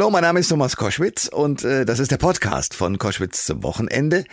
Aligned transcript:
Hallo, 0.00 0.08
mein 0.08 0.22
Name 0.22 0.40
ist 0.40 0.48
Thomas 0.48 0.76
Koschwitz 0.76 1.28
und 1.28 1.62
äh, 1.62 1.84
das 1.84 1.98
ist 1.98 2.10
der 2.10 2.16
Podcast 2.16 2.72
von 2.72 2.96
Koschwitz 2.96 3.44
zum 3.44 3.62
Wochenende. 3.62 4.24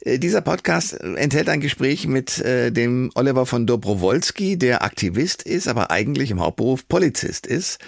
Äh, 0.00 0.18
dieser 0.18 0.40
Podcast 0.40 0.94
enthält 0.98 1.50
ein 1.50 1.60
Gespräch 1.60 2.06
mit 2.06 2.38
äh, 2.38 2.72
dem 2.72 3.10
Oliver 3.14 3.44
von 3.44 3.66
Dobrowolski, 3.66 4.56
der 4.56 4.82
Aktivist 4.82 5.42
ist, 5.42 5.68
aber 5.68 5.90
eigentlich 5.90 6.30
im 6.30 6.40
Hauptberuf 6.40 6.88
Polizist 6.88 7.46
ist 7.46 7.78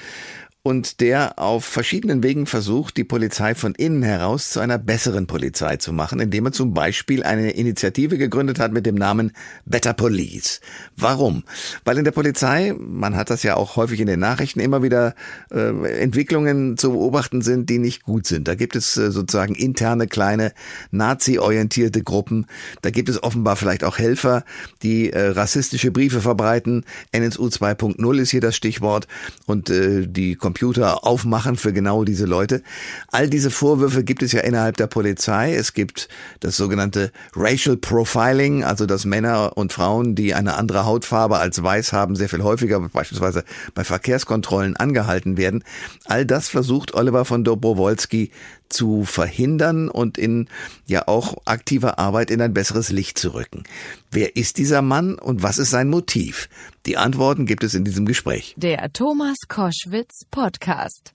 und 0.69 1.01
der 1.01 1.39
auf 1.39 1.65
verschiedenen 1.65 2.23
Wegen 2.23 2.45
versucht, 2.45 2.99
die 2.99 3.05
Polizei 3.05 3.55
von 3.55 3.75
innen 3.75 4.03
heraus 4.03 4.51
zu 4.51 4.61
einer 4.61 4.77
besseren 4.77 5.27
Polizei 5.27 5.79
zu 5.79 5.95
machen, 5.95 6.21
indem 6.21 6.45
er 6.45 6.53
zum 6.53 6.75
Beispiel 6.75 7.23
eine 7.23 7.53
Initiative 7.53 8.19
gegründet 8.19 8.59
hat 8.59 8.71
mit 8.71 8.85
dem 8.85 8.95
Namen 8.95 9.33
Better 9.65 9.95
Police. 9.95 10.61
Warum? 10.95 11.45
Weil 11.87 11.97
in 11.97 12.05
der 12.05 12.11
Polizei, 12.11 12.75
man 12.79 13.17
hat 13.17 13.31
das 13.31 13.45
ja 13.45 13.57
auch 13.57 13.77
häufig 13.77 13.99
in 14.01 14.09
den 14.09 14.21
Nachrichten, 14.21 14.61
immer 14.61 14.83
wieder 14.83 15.15
äh, 15.51 16.03
Entwicklungen 16.03 16.77
zu 16.77 16.93
beobachten 16.93 17.41
sind, 17.41 17.71
die 17.71 17.79
nicht 17.79 18.03
gut 18.03 18.27
sind. 18.27 18.47
Da 18.47 18.55
gibt 18.55 18.77
es 18.77 18.95
äh, 18.99 19.11
sozusagen 19.11 19.55
interne 19.55 20.07
kleine 20.07 20.53
nazi-orientierte 20.91 22.03
Gruppen. 22.03 22.45
Da 22.83 22.91
gibt 22.91 23.09
es 23.09 23.23
offenbar 23.23 23.57
vielleicht 23.57 23.85
auch 23.85 23.97
Helfer, 23.97 24.45
die 24.83 25.15
äh, 25.15 25.29
rassistische 25.29 25.93
Briefe 25.93 26.21
verbreiten. 26.21 26.85
NSU 27.13 27.47
2.0 27.47 28.19
ist 28.21 28.33
hier 28.33 28.43
das 28.43 28.55
Stichwort 28.55 29.09
und 29.47 29.71
äh, 29.71 30.07
die 30.07 30.35
Computer 30.35 30.58
Computer 30.59 31.07
aufmachen 31.07 31.57
für 31.57 31.73
genau 31.73 32.03
diese 32.03 32.25
Leute. 32.25 32.65
All 33.13 33.31
diese 33.31 33.53
Vorwürfe 33.53 34.03
gibt 34.03 34.25
es 34.25 34.33
ja 34.33 34.41
innerhalb 34.41 34.77
der 34.77 34.89
Polizei. 34.89 35.55
Es 35.55 35.73
gibt 35.73 36.09
das 36.41 36.57
sogenannte 36.57 37.13
Racial 37.37 37.77
Profiling, 37.77 38.65
also 38.65 38.85
dass 38.85 39.05
Männer 39.05 39.57
und 39.57 39.73
Frauen, 39.73 40.17
die 40.17 40.35
eine 40.35 40.57
andere 40.57 40.85
Hautfarbe 40.85 41.39
als 41.39 41.63
weiß 41.63 41.93
haben, 41.93 42.17
sehr 42.17 42.29
viel 42.29 42.43
häufiger 42.43 42.81
beispielsweise 42.81 43.45
bei 43.75 43.85
Verkehrskontrollen 43.85 44.77
angehalten 44.77 45.37
werden. 45.37 45.63
All 46.07 46.27
das 46.27 46.49
versucht 46.49 46.93
Oliver 46.93 47.25
von 47.25 47.45
Dobrowolski 47.45 48.33
zu 48.69 49.05
verhindern 49.05 49.89
und 49.89 50.19
in 50.19 50.49
ja 50.87 51.07
auch 51.07 51.37
aktiver 51.45 51.99
Arbeit 51.99 52.31
in 52.31 52.43
ein 52.43 52.53
besseres 52.53 52.91
Licht 52.91 53.19
zu 53.19 53.33
rücken. 53.35 53.63
Wer 54.11 54.37
ist 54.37 54.59
dieser 54.59 54.83
Mann 54.83 55.15
und 55.15 55.43
was 55.43 55.59
ist 55.59 55.71
sein 55.71 55.89
Motiv? 55.89 56.49
Die 56.87 56.97
Antworten 56.97 57.45
gibt 57.45 57.65
es 57.65 57.75
in 57.75 57.85
diesem 57.85 58.07
Gespräch. 58.07 58.55
Der 58.57 58.93
Thomas 58.93 59.37
Koschwitz 59.49 60.25
Podcast. 60.31 61.13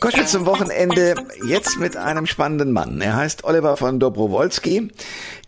Koschwitz 0.00 0.32
zum 0.32 0.46
Wochenende 0.46 1.14
jetzt 1.46 1.78
mit 1.78 1.96
einem 1.96 2.26
spannenden 2.26 2.72
Mann. 2.72 3.00
Er 3.00 3.16
heißt 3.16 3.44
Oliver 3.44 3.76
von 3.76 4.00
Dobrowolski, 4.00 4.90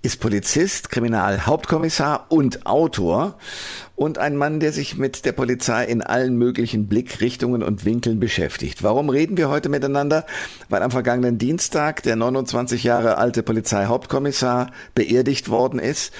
ist 0.02 0.20
Polizist, 0.20 0.90
Kriminalhauptkommissar 0.90 2.26
und 2.30 2.66
Autor 2.66 3.36
und 3.96 4.16
ein 4.16 4.36
Mann, 4.36 4.60
der 4.60 4.72
sich 4.72 4.96
mit 4.96 5.26
der 5.26 5.32
Polizei 5.32 5.84
in 5.84 6.00
allen 6.00 6.36
möglichen 6.36 6.86
Blickrichtungen 6.86 7.62
und 7.62 7.84
Winkeln 7.84 8.20
beschäftigt. 8.20 8.82
Warum 8.82 9.10
reden 9.10 9.36
wir 9.36 9.50
heute 9.50 9.68
miteinander? 9.68 10.24
Weil 10.70 10.82
am 10.82 10.90
vergangenen 10.90 11.36
Dienstag 11.36 12.02
der 12.04 12.16
29 12.16 12.84
Jahre 12.84 13.18
alte 13.18 13.42
Polizeihauptkommissar 13.42 14.70
beerdigt 14.94 15.50
worden 15.50 15.78
ist. 15.78 16.14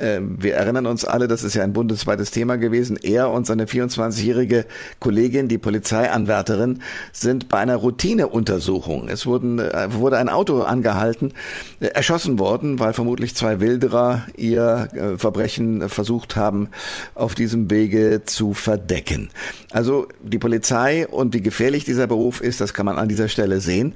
Ähm, 0.00 0.36
wir 0.40 0.54
erinnern 0.54 0.86
uns 0.86 1.04
alle, 1.04 1.28
das 1.28 1.44
ist 1.44 1.54
ja 1.54 1.62
ein 1.62 1.72
bundesweites 1.72 2.30
Thema 2.30 2.56
gewesen. 2.56 2.96
Er 2.96 3.30
und 3.30 3.46
seine 3.46 3.66
24-jährige 3.66 4.64
Kollegin, 4.98 5.48
die 5.48 5.58
Polizeianwärterin, 5.58 6.80
sind 7.12 7.48
bei 7.48 7.58
einer 7.58 7.76
Routineuntersuchung. 7.76 9.08
Es 9.08 9.26
wurden, 9.26 9.58
äh, 9.58 9.88
wurde 9.92 10.16
ein 10.16 10.28
Auto 10.30 10.62
angehalten, 10.62 11.34
äh, 11.80 11.86
erschossen 11.86 12.38
worden, 12.38 12.78
weil 12.78 12.94
vermutlich 12.94 13.34
zwei 13.34 13.60
Wilderer 13.60 14.26
ihr 14.36 14.88
äh, 14.92 15.18
Verbrechen 15.18 15.88
versucht 15.88 16.34
haben, 16.36 16.70
auf 17.14 17.34
diesem 17.34 17.70
Wege 17.70 18.22
zu 18.24 18.54
verdecken. 18.54 19.28
Also 19.70 20.08
die 20.22 20.38
Polizei 20.38 21.06
und 21.06 21.34
wie 21.34 21.42
gefährlich 21.42 21.84
dieser 21.84 22.06
Beruf 22.06 22.40
ist, 22.40 22.60
das 22.60 22.72
kann 22.72 22.86
man 22.86 22.96
an 22.96 23.08
dieser 23.08 23.28
Stelle 23.28 23.60
sehen. 23.60 23.94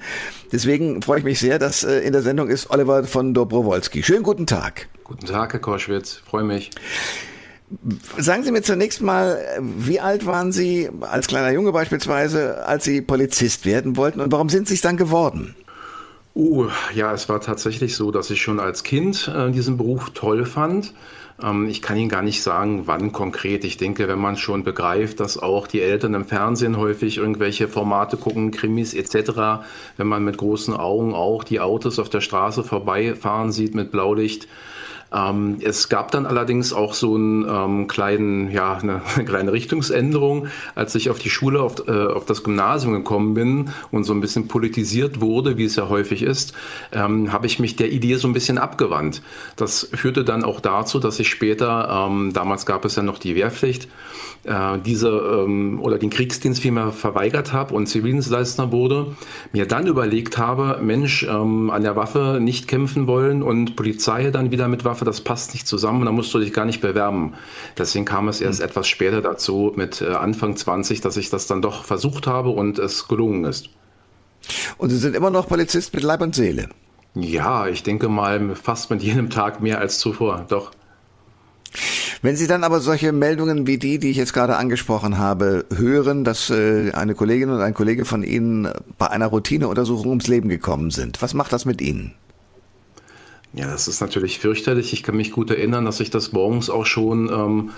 Deswegen 0.53 1.01
freue 1.01 1.21
ich 1.21 1.25
mich 1.25 1.41
sehr, 1.41 1.59
dass 1.59 1.83
in 1.83 2.13
der 2.13 2.23
Sendung 2.23 2.49
ist 2.49 2.71
Oliver 2.71 3.05
von 3.05 3.35
Dobrowolski. 3.35 4.03
Schönen 4.03 4.23
guten 4.23 4.47
Tag. 4.47 4.89
Guten 5.05 5.27
Tag, 5.27 5.53
Herr 5.53 5.61
Korschwitz. 5.61 6.23
Freue 6.25 6.45
mich. 6.45 6.70
Sagen 8.17 8.42
Sie 8.42 8.51
mir 8.51 8.63
zunächst 8.63 9.03
mal, 9.03 9.39
wie 9.61 10.01
alt 10.01 10.25
waren 10.25 10.51
Sie 10.51 10.89
als 11.03 11.27
kleiner 11.27 11.51
Junge 11.51 11.73
beispielsweise, 11.73 12.67
als 12.67 12.85
Sie 12.85 13.03
Polizist 13.03 13.67
werden 13.67 13.97
wollten 13.98 14.20
und 14.20 14.33
warum 14.33 14.48
sind 14.48 14.67
Sie 14.67 14.75
es 14.75 14.81
dann 14.81 14.97
geworden? 14.97 15.55
Uh, 16.35 16.69
ja, 16.95 17.13
es 17.13 17.29
war 17.29 17.41
tatsächlich 17.41 17.95
so, 17.97 18.11
dass 18.11 18.31
ich 18.31 18.41
schon 18.41 18.59
als 18.59 18.83
Kind 18.83 19.31
äh, 19.33 19.51
diesen 19.51 19.77
Beruf 19.77 20.11
toll 20.14 20.47
fand. 20.47 20.95
Ähm, 21.43 21.69
ich 21.69 21.83
kann 21.83 21.97
Ihnen 21.97 22.09
gar 22.09 22.23
nicht 22.23 22.43
sagen, 22.43 22.87
wann 22.87 23.13
konkret. 23.13 23.64
Ich 23.64 23.77
denke, 23.77 24.09
wenn 24.09 24.19
man 24.19 24.37
schon 24.37 24.64
begreift, 24.64 25.20
dass 25.20 25.39
auch 25.39 25.67
die 25.67 25.81
Eltern 25.81 26.14
im 26.14 26.25
Fernsehen 26.25 26.77
häufig 26.77 27.19
irgendwelche 27.19 27.69
Formate 27.69 28.17
gucken, 28.17 28.51
Krimis 28.51 28.95
etc., 28.95 29.67
wenn 29.97 30.07
man 30.07 30.25
mit 30.25 30.39
großen 30.39 30.75
Augen 30.75 31.14
auch 31.14 31.45
die 31.45 31.61
Autos 31.61 31.98
auf 31.98 32.09
der 32.09 32.20
Straße 32.20 32.64
vorbeifahren 32.64 33.53
sieht 33.53 33.75
mit 33.75 33.93
Blaulicht, 33.93 34.48
ähm, 35.14 35.58
es 35.63 35.89
gab 35.89 36.11
dann 36.11 36.27
allerdings 36.27 36.73
auch 36.73 36.95
so 36.95 37.14
einen 37.14 37.47
ähm, 37.48 37.86
kleinen, 37.86 38.51
ja, 38.51 38.75
eine, 38.75 39.02
eine, 39.14 39.25
kleine 39.25 39.52
Richtungsänderung, 39.52 40.48
als 40.75 40.95
ich 40.95 41.11
auf 41.11 41.19
die 41.19 41.30
Schule, 41.30 41.61
auf, 41.61 41.86
äh, 41.86 42.07
auf, 42.07 42.25
das 42.25 42.42
Gymnasium 42.42 42.95
gekommen 42.95 43.35
bin 43.35 43.70
und 43.91 44.05
so 44.05 44.13
ein 44.13 44.20
bisschen 44.20 44.48
politisiert 44.48 45.20
wurde, 45.20 45.57
wie 45.57 45.64
es 45.64 45.77
ja 45.77 45.89
häufig 45.89 46.23
ist, 46.23 46.55
ähm, 46.92 47.33
habe 47.33 47.47
ich 47.47 47.58
mich 47.58 47.77
der 47.77 47.92
Idee 47.92 48.17
so 48.17 48.27
ein 48.29 48.35
bisschen 48.35 48.58
abgewandt. 48.58 49.23
Das 49.57 49.89
führte 49.95 50.25
dann 50.25 50.45
auch 50.45 50.61
dazu, 50.61 50.98
dass 50.98 51.20
ich 51.20 51.29
später, 51.29 52.08
ähm, 52.08 52.33
damals 52.33 52.67
gab 52.67 52.85
es 52.85 52.96
ja 52.96 53.02
noch 53.02 53.19
die 53.19 53.36
Wehrpflicht, 53.36 53.89
äh, 54.45 54.79
diese 54.85 55.08
ähm, 55.08 55.81
oder 55.81 55.98
den 55.98 56.11
Kriegsdienst 56.11 56.61
vielmehr 56.61 56.92
verweigert 56.92 57.52
habe 57.52 57.75
und 57.75 57.86
Zivildienstleister 57.86 58.73
wurde, 58.73 59.14
mir 59.52 59.67
dann 59.67 59.86
überlegt 59.86 60.39
habe, 60.39 60.81
Mensch, 60.83 61.23
ähm, 61.23 61.70
an 61.70 61.83
der 61.83 61.96
Waffe 61.96 62.39
nicht 62.41 62.69
kämpfen 62.69 63.07
wollen 63.07 63.42
und 63.42 63.77
Polizei 63.77 64.31
dann 64.31 64.51
wieder 64.51 64.69
mit 64.69 64.85
Waffe, 64.85 65.04
das 65.05 65.20
passt 65.20 65.55
nicht 65.55 65.67
zusammen, 65.67 66.05
da 66.05 66.13
musst 66.13 66.33
du 66.35 66.39
dich 66.39 66.53
gar 66.53 66.65
nicht 66.65 66.81
bewerben. 66.81 67.35
Deswegen 67.79 68.05
kam 68.05 68.29
es 68.29 68.41
erst 68.41 68.61
mhm. 68.61 68.67
etwas 68.67 68.89
später 68.89 69.23
dazu, 69.23 69.73
mit 69.77 70.01
äh, 70.01 70.09
Anfang 70.09 70.57
20, 70.57 71.01
dass 71.01 71.17
ich 71.17 71.31
das 71.31 71.47
dann 71.47 71.63
doch 71.63 71.85
versucht 71.85 72.27
habe 72.27 72.51
und 72.51 72.79
es 72.79 73.09
gelungen 73.09 73.45
ist. 73.45 73.70
Und 74.79 74.91
Sie 74.91 74.98
sind 74.98 75.17
immer 75.17 75.31
noch 75.31 75.48
Polizist 75.48 75.95
mit 75.95 76.03
Leib 76.03 76.20
und 76.20 76.35
Seele? 76.35 76.69
Ja, 77.14 77.69
ich 77.69 77.83
denke 77.83 78.09
mal 78.09 78.57
fast 78.57 78.91
mit 78.91 79.03
jedem 79.03 79.31
Tag 79.31 79.61
mehr 79.61 79.79
als 79.79 79.98
zuvor, 79.98 80.47
doch. 80.48 80.73
Wenn 82.23 82.37
Sie 82.37 82.47
dann 82.47 82.64
aber 82.64 82.81
solche 82.81 83.13
Meldungen 83.13 83.67
wie 83.67 83.79
die, 83.79 83.98
die 83.98 84.11
ich 84.11 84.17
jetzt 84.17 84.33
gerade 84.33 84.57
angesprochen 84.57 85.19
habe, 85.19 85.67
hören, 85.75 86.25
dass 86.25 86.51
äh, 86.51 86.91
eine 86.93 87.14
Kollegin 87.14 87.51
und 87.51 87.61
ein 87.61 87.75
Kollege 87.75 88.05
von 88.05 88.23
Ihnen 88.23 88.69
bei 88.97 89.11
einer 89.11 89.27
Routineuntersuchung 89.27 90.09
ums 90.09 90.27
Leben 90.27 90.48
gekommen 90.48 90.91
sind, 90.91 91.20
was 91.20 91.35
macht 91.35 91.53
das 91.53 91.67
mit 91.67 91.83
Ihnen? 91.83 92.14
Ja, 93.57 93.69
das 93.69 93.87
ist 93.87 94.01
natürlich 94.01 94.41
fürchterlich. 94.41 94.92
Ich 94.92 95.05
kann 95.05 95.17
mich 95.17 95.31
gut 95.31 95.48
erinnern, 95.48 95.85
dass 95.85 96.01
ich 96.01 96.11
das 96.11 96.33
morgens 96.33 96.70
auch 96.70 96.87
schon 96.87 97.29
ähm, 97.29 97.70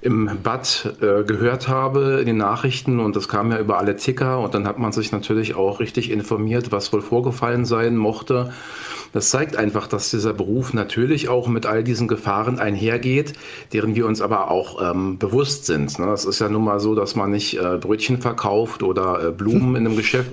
im 0.00 0.28
Bad 0.42 0.96
äh, 1.00 1.22
gehört 1.22 1.68
habe 1.68 2.18
in 2.18 2.26
den 2.26 2.38
Nachrichten 2.38 2.98
und 2.98 3.14
das 3.14 3.28
kam 3.28 3.52
ja 3.52 3.60
über 3.60 3.78
alle 3.78 3.94
Ticker 3.96 4.40
und 4.40 4.54
dann 4.54 4.66
hat 4.66 4.80
man 4.80 4.90
sich 4.90 5.12
natürlich 5.12 5.54
auch 5.54 5.78
richtig 5.78 6.10
informiert, 6.10 6.72
was 6.72 6.92
wohl 6.92 7.00
vorgefallen 7.00 7.64
sein 7.64 7.96
mochte. 7.96 8.52
Das 9.12 9.30
zeigt 9.30 9.56
einfach, 9.56 9.86
dass 9.86 10.10
dieser 10.10 10.32
Beruf 10.32 10.72
natürlich 10.72 11.28
auch 11.28 11.46
mit 11.46 11.64
all 11.64 11.84
diesen 11.84 12.08
Gefahren 12.08 12.58
einhergeht, 12.58 13.34
deren 13.72 13.94
wir 13.94 14.06
uns 14.06 14.20
aber 14.20 14.50
auch 14.50 14.90
ähm, 14.90 15.18
bewusst 15.18 15.66
sind. 15.66 15.96
Ne? 16.00 16.06
Es 16.12 16.24
ist 16.24 16.40
ja 16.40 16.48
nun 16.48 16.64
mal 16.64 16.80
so, 16.80 16.96
dass 16.96 17.14
man 17.14 17.30
nicht 17.30 17.56
äh, 17.56 17.78
Brötchen 17.78 18.20
verkauft 18.20 18.82
oder 18.82 19.28
äh, 19.28 19.30
Blumen 19.30 19.76
in 19.76 19.86
einem 19.86 19.96
Geschäft. 20.00 20.32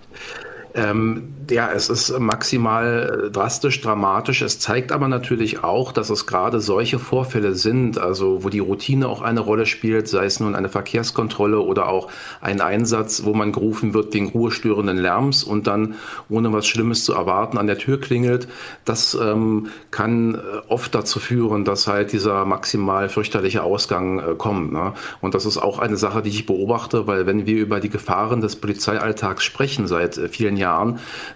Ähm, 0.77 1.33
ja, 1.49 1.71
es 1.71 1.89
ist 1.89 2.19
maximal 2.19 3.29
drastisch, 3.33 3.81
dramatisch. 3.81 4.43
Es 4.43 4.59
zeigt 4.59 4.91
aber 4.91 5.07
natürlich 5.07 5.63
auch, 5.63 5.91
dass 5.91 6.11
es 6.11 6.27
gerade 6.27 6.59
solche 6.59 6.99
Vorfälle 6.99 7.55
sind, 7.55 7.97
also 7.97 8.43
wo 8.43 8.49
die 8.49 8.59
Routine 8.59 9.07
auch 9.07 9.21
eine 9.21 9.39
Rolle 9.39 9.65
spielt, 9.65 10.07
sei 10.07 10.25
es 10.25 10.39
nun 10.39 10.53
eine 10.53 10.69
Verkehrskontrolle 10.69 11.59
oder 11.59 11.89
auch 11.89 12.09
ein 12.41 12.61
Einsatz, 12.61 13.23
wo 13.23 13.33
man 13.33 13.53
gerufen 13.53 13.95
wird 13.95 14.13
wegen 14.13 14.29
ruhestörenden 14.29 14.97
Lärms 14.97 15.43
und 15.43 15.65
dann 15.65 15.95
ohne 16.29 16.53
was 16.53 16.67
Schlimmes 16.67 17.03
zu 17.05 17.13
erwarten 17.13 17.57
an 17.57 17.65
der 17.65 17.79
Tür 17.79 17.99
klingelt. 17.99 18.47
Das 18.85 19.17
ähm, 19.19 19.67
kann 19.89 20.35
äh, 20.35 20.39
oft 20.67 20.93
dazu 20.93 21.19
führen, 21.19 21.65
dass 21.65 21.87
halt 21.87 22.11
dieser 22.11 22.45
maximal 22.45 23.09
fürchterliche 23.09 23.63
Ausgang 23.63 24.19
äh, 24.19 24.35
kommt. 24.37 24.73
Ne? 24.73 24.93
Und 25.21 25.33
das 25.33 25.45
ist 25.45 25.57
auch 25.57 25.79
eine 25.79 25.97
Sache, 25.97 26.21
die 26.21 26.29
ich 26.29 26.45
beobachte, 26.45 27.07
weil 27.07 27.25
wenn 27.25 27.47
wir 27.47 27.57
über 27.57 27.79
die 27.79 27.89
Gefahren 27.89 28.41
des 28.41 28.57
Polizeialltags 28.57 29.43
sprechen 29.43 29.87
seit 29.87 30.17
äh, 30.17 30.27
vielen 30.27 30.57
Jahren, 30.57 30.66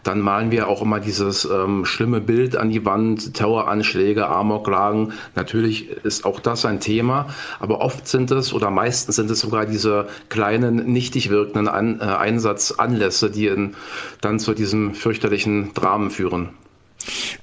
dann 0.03 0.19
malen 0.19 0.51
wir 0.51 0.67
auch 0.67 0.81
immer 0.81 0.99
dieses 0.99 1.45
ähm, 1.45 1.85
schlimme 1.85 2.21
Bild 2.21 2.55
an 2.55 2.69
die 2.69 2.85
Wand, 2.85 3.33
Terroranschläge, 3.33 4.27
Amoklagen. 4.27 5.13
Natürlich 5.35 5.89
ist 5.89 6.25
auch 6.25 6.39
das 6.39 6.65
ein 6.65 6.79
Thema, 6.79 7.27
aber 7.59 7.81
oft 7.81 8.07
sind 8.07 8.31
es 8.31 8.53
oder 8.53 8.69
meistens 8.69 9.15
sind 9.15 9.29
es 9.29 9.39
sogar 9.39 9.65
diese 9.65 10.07
kleinen, 10.29 10.91
nichtig 10.91 11.29
wirkenden 11.29 11.67
an, 11.67 11.99
äh, 11.99 12.03
Einsatzanlässe, 12.03 13.29
die 13.29 13.47
in, 13.47 13.75
dann 14.21 14.39
zu 14.39 14.53
diesem 14.53 14.93
fürchterlichen 14.93 15.73
Dramen 15.73 16.11
führen. 16.11 16.49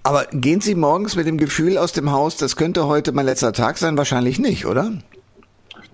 Aber 0.02 0.26
gehen 0.32 0.60
Sie 0.60 0.74
morgens 0.74 1.16
mit 1.16 1.26
dem 1.26 1.38
Gefühl 1.38 1.78
aus 1.78 1.92
dem 1.92 2.12
Haus, 2.12 2.36
das 2.36 2.56
könnte 2.56 2.86
heute 2.86 3.12
mein 3.12 3.26
letzter 3.26 3.52
Tag 3.52 3.78
sein? 3.78 3.96
Wahrscheinlich 3.96 4.38
nicht, 4.38 4.66
oder? 4.66 4.92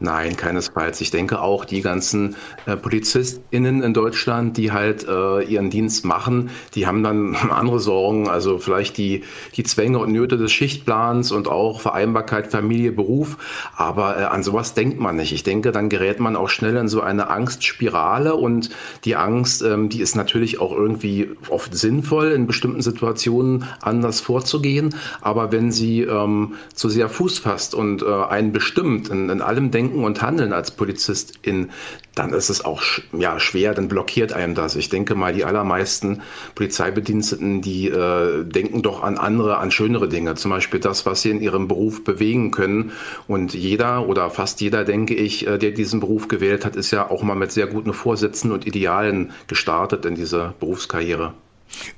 Nein, 0.01 0.37
keinesfalls. 0.37 1.01
Ich 1.01 1.13
denke 1.13 1.41
auch, 1.41 1.65
die 1.65 1.81
ganzen 1.81 2.35
äh, 2.67 2.77
PolizistInnen 2.77 3.81
in 3.83 3.95
Deutschland, 3.95 4.57
die 4.57 4.73
halt 4.73 5.07
äh, 5.09 5.43
ihren 5.45 5.71
Dienst 5.71 6.05
machen, 6.05 6.51
die 6.75 6.89
haben 6.89 7.05
dann 7.05 7.37
andere 7.51 7.79
Sorgen, 7.79 8.29
also 8.29 8.59
vielleicht 8.59 8.99
die, 8.99 9.23
die 9.55 9.63
Zwänge 9.63 10.01
und 10.01 10.11
Nöte 10.11 10.37
des 10.37 10.51
Schichtplans 10.51 11.31
und 11.31 11.47
auch 11.47 11.81
Vereinbarkeit 11.81 12.49
Familie, 12.49 12.91
Beruf. 12.91 13.39
Aber 13.77 14.19
äh, 14.19 14.25
an 14.25 14.43
sowas 14.43 14.75
denkt 14.75 14.99
man 14.99 15.15
nicht. 15.15 15.33
Ich 15.33 15.45
denke, 15.45 15.71
dann 15.71 15.89
gerät 15.89 16.19
man 16.19 16.35
auch 16.35 16.49
schnell 16.49 16.77
in 16.77 16.89
so 16.89 17.01
eine 17.01 17.31
Angstspirale 17.31 18.35
und 18.35 18.71
die 19.05 19.15
Angst, 19.15 19.63
ähm, 19.63 19.91
die 19.91 20.01
ist 20.01 20.17
natürlich 20.17 20.61
auch 20.61 20.73
irgendwie 20.73 21.31
oft 21.49 21.73
sinnvoll, 21.73 22.33
in 22.33 22.49
bestimmten 22.49 22.83
Situationen 22.83 23.65
anders 23.81 24.21
vorzugehen. 24.21 24.97
Aber 25.21 25.53
wenn 25.53 25.71
sie 25.71 26.03
ähm, 26.03 26.55
zu 26.75 26.89
sehr 26.89 27.09
Fuß 27.09 27.39
fasst 27.39 27.77
und 27.77 28.03
äh, 28.03 28.07
einen 28.07 28.53
bestimmt 28.53 29.09
in, 29.09 29.31
in 29.31 29.41
allem 29.41 29.71
denkt, 29.71 29.94
Denken 29.95 30.05
und 30.05 30.23
Handeln 30.23 30.53
als 30.53 30.73
Polizistin, 30.73 31.71
dann 32.15 32.33
ist 32.33 32.49
es 32.49 32.65
auch 32.65 32.83
ja, 33.17 33.39
schwer, 33.39 33.75
dann 33.75 33.89
blockiert 33.89 34.33
einem 34.33 34.55
das. 34.55 34.75
Ich 34.75 34.89
denke 34.89 35.15
mal, 35.15 35.33
die 35.33 35.45
allermeisten 35.45 36.23
Polizeibediensteten, 36.57 37.63
die 37.63 37.89
äh, 37.89 38.45
denken 38.45 38.83
doch 38.83 39.03
an 39.03 39.19
andere, 39.19 39.59
an 39.59 39.71
schönere 39.71 40.09
Dinge. 40.09 40.35
Zum 40.35 40.51
Beispiel 40.51 40.81
das, 40.81 41.07
was 41.07 41.23
sie 41.23 41.31
in 41.31 41.41
ihrem 41.41 41.69
Beruf 41.69 42.03
bewegen 42.03 42.51
können. 42.51 42.93
Und 43.29 43.55
jeder 43.55 44.09
oder 44.09 44.31
fast 44.31 44.61
jeder, 44.61 44.85
denke 44.85 45.15
ich, 45.15 45.47
äh, 45.47 45.59
der 45.59 45.71
diesen 45.71 46.01
Beruf 46.01 46.27
gewählt 46.29 46.65
hat, 46.65 46.75
ist 46.77 46.91
ja 46.91 47.09
auch 47.09 47.23
mal 47.23 47.37
mit 47.37 47.53
sehr 47.53 47.69
guten 47.69 47.93
Vorsätzen 47.93 48.51
und 48.51 48.67
Idealen 48.67 49.31
gestartet 49.47 50.05
in 50.07 50.17
diese 50.17 50.55
Berufskarriere. 50.59 51.35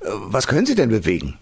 Äh, 0.01 0.09
was 0.27 0.47
können 0.47 0.67
Sie 0.67 0.75
denn 0.75 0.89
bewegen? 0.89 1.37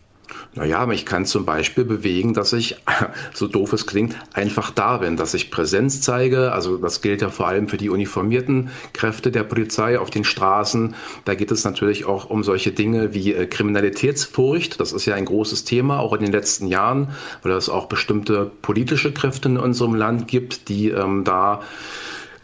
Naja, 0.53 0.79
aber 0.79 0.93
ich 0.93 1.05
kann 1.05 1.25
zum 1.25 1.45
Beispiel 1.45 1.85
bewegen, 1.85 2.33
dass 2.33 2.53
ich, 2.53 2.77
so 3.33 3.47
doof 3.47 3.73
es 3.73 3.85
klingt, 3.85 4.15
einfach 4.33 4.71
da 4.71 4.97
bin, 4.97 5.17
dass 5.17 5.33
ich 5.33 5.51
Präsenz 5.51 6.01
zeige. 6.01 6.51
Also 6.51 6.77
das 6.77 7.01
gilt 7.01 7.21
ja 7.21 7.29
vor 7.29 7.47
allem 7.47 7.67
für 7.67 7.77
die 7.77 7.89
uniformierten 7.89 8.69
Kräfte 8.93 9.31
der 9.31 9.43
Polizei 9.43 9.99
auf 9.99 10.09
den 10.09 10.23
Straßen. 10.23 10.95
Da 11.25 11.35
geht 11.35 11.51
es 11.51 11.63
natürlich 11.63 12.05
auch 12.05 12.29
um 12.29 12.43
solche 12.43 12.71
Dinge 12.71 13.13
wie 13.13 13.33
äh, 13.33 13.45
Kriminalitätsfurcht. 13.45 14.79
Das 14.79 14.91
ist 14.91 15.05
ja 15.05 15.15
ein 15.15 15.25
großes 15.25 15.63
Thema, 15.63 15.99
auch 15.99 16.13
in 16.13 16.21
den 16.21 16.31
letzten 16.31 16.67
Jahren, 16.67 17.09
weil 17.43 17.51
es 17.53 17.69
auch 17.69 17.87
bestimmte 17.87 18.51
politische 18.61 19.13
Kräfte 19.13 19.49
in 19.49 19.57
unserem 19.57 19.95
Land 19.95 20.27
gibt, 20.27 20.69
die 20.69 20.89
ähm, 20.89 21.23
da 21.23 21.61